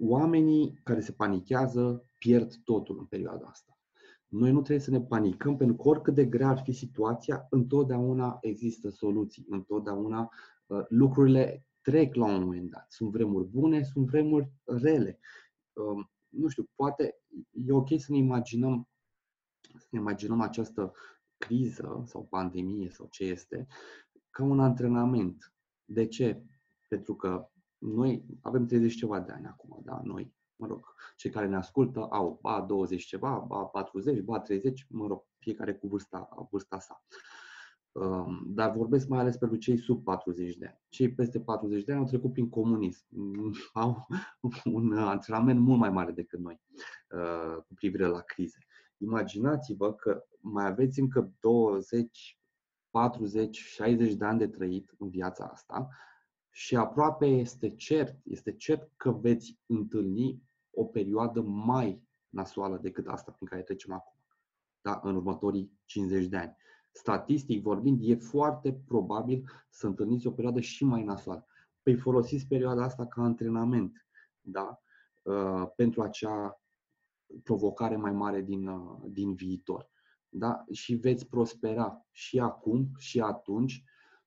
[0.00, 3.78] oamenii care se panichează pierd totul în perioada asta.
[4.26, 8.38] Noi nu trebuie să ne panicăm, pentru că oricât de grea ar fi situația, întotdeauna
[8.40, 10.30] există soluții, întotdeauna
[10.66, 12.86] uh, lucrurile trec la un moment dat.
[12.88, 15.18] Sunt vremuri bune, sunt vremuri rele.
[15.72, 17.18] Um, nu știu, poate
[17.50, 18.88] e ok să ne imaginăm
[19.78, 20.92] să ne imaginăm această
[21.36, 23.66] criză sau pandemie sau ce este
[24.30, 25.52] ca un antrenament.
[25.84, 26.42] De ce?
[26.88, 30.00] Pentru că noi avem 30 ceva de ani acum, da?
[30.04, 34.86] Noi, mă rog, cei care ne ascultă au ba 20 ceva, ba 40, ba 30,
[34.88, 37.04] mă rog, fiecare cu vârsta, vârsta sa.
[37.92, 40.80] Uh, Um, dar vorbesc mai ales pentru cei sub 40 de ani.
[40.88, 43.06] Cei peste 40 de ani au trecut prin comunism,
[43.72, 44.06] au
[44.64, 46.60] un antrenament mult mai mare decât noi
[47.10, 48.58] uh, cu privire la crize.
[48.96, 52.38] Imaginați-vă că mai aveți încă 20,
[52.90, 55.88] 40, 60 de ani de trăit în viața asta
[56.50, 63.32] și aproape este cert, este cert că veți întâlni o perioadă mai nasoală decât asta
[63.32, 64.14] prin care trecem acum,
[64.80, 65.00] da?
[65.02, 66.56] în următorii 50 de ani
[66.92, 71.46] statistic vorbind, e foarte probabil să întâlniți o perioadă și mai nasoală.
[71.82, 74.06] Păi folosiți perioada asta ca antrenament,
[74.40, 74.80] da?
[75.22, 76.60] Uh, pentru acea
[77.42, 79.90] provocare mai mare din, uh, din viitor.
[80.28, 80.64] Da?
[80.70, 83.84] Și veți prospera și acum și atunci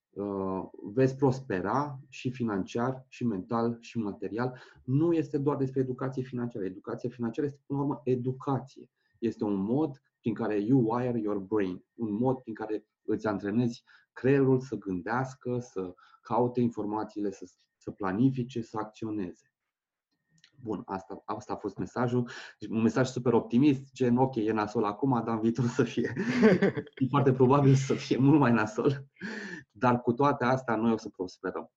[0.10, 4.60] uh, veți prospera și financiar, și mental, și material.
[4.84, 6.66] Nu este doar despre educație financiară.
[6.66, 8.90] Educația financiară este, până la urmă, educație.
[9.20, 13.84] Este un mod prin care you wire your brain, un mod prin care îți antrenezi
[14.14, 19.48] creierul să gândească, să caute informațiile, să, să planifice, să acționeze.
[20.62, 22.30] Bun, asta, asta a fost mesajul.
[22.60, 26.14] Deci, un mesaj super optimist, gen, ok, e nasol acum, dar în viitor să fie.
[27.02, 29.08] e foarte probabil să fie mult mai nasol.
[29.72, 31.72] Dar cu toate astea, noi o să prosperăm.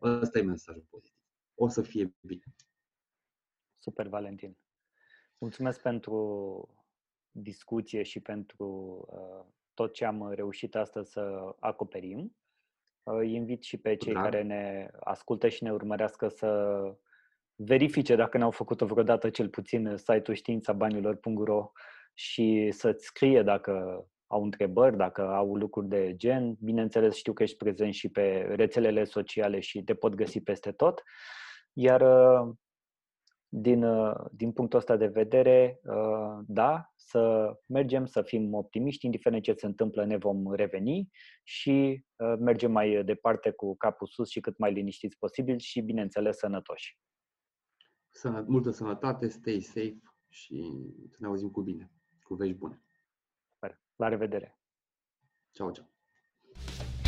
[0.00, 1.14] Ăsta e mesajul pozitiv.
[1.54, 2.54] O să fie bine.
[3.78, 4.56] Super, Valentin.
[5.38, 6.68] Mulțumesc pentru
[7.30, 8.66] discuție și pentru
[9.08, 12.36] uh, tot ce am reușit astăzi să acoperim.
[13.02, 14.22] Îi invit și pe cei da.
[14.22, 16.80] care ne ascultă și ne urmărească să
[17.54, 21.70] verifice dacă n-au făcut-o vreodată cel puțin site-ul științabanilor.ro
[22.14, 26.56] și să-ți scrie dacă au întrebări, dacă au lucruri de gen.
[26.60, 31.02] Bineînțeles, știu că ești prezent și pe rețelele sociale și te pot găsi peste tot.
[31.72, 32.02] Iar
[33.52, 33.84] din,
[34.32, 35.80] din punctul ăsta de vedere,
[36.46, 41.10] da, să mergem, să fim optimiști, indiferent ce se întâmplă, ne vom reveni
[41.42, 42.04] și
[42.38, 46.98] mergem mai departe cu capul sus și cât mai liniștiți posibil și, bineînțeles, sănătoși.
[48.10, 51.92] Sănă, multă sănătate, stay safe și să ne auzim cu bine,
[52.22, 52.82] cu vești bune.
[53.52, 53.80] Super.
[53.96, 54.58] La revedere!
[55.50, 55.89] Ciao, ciao!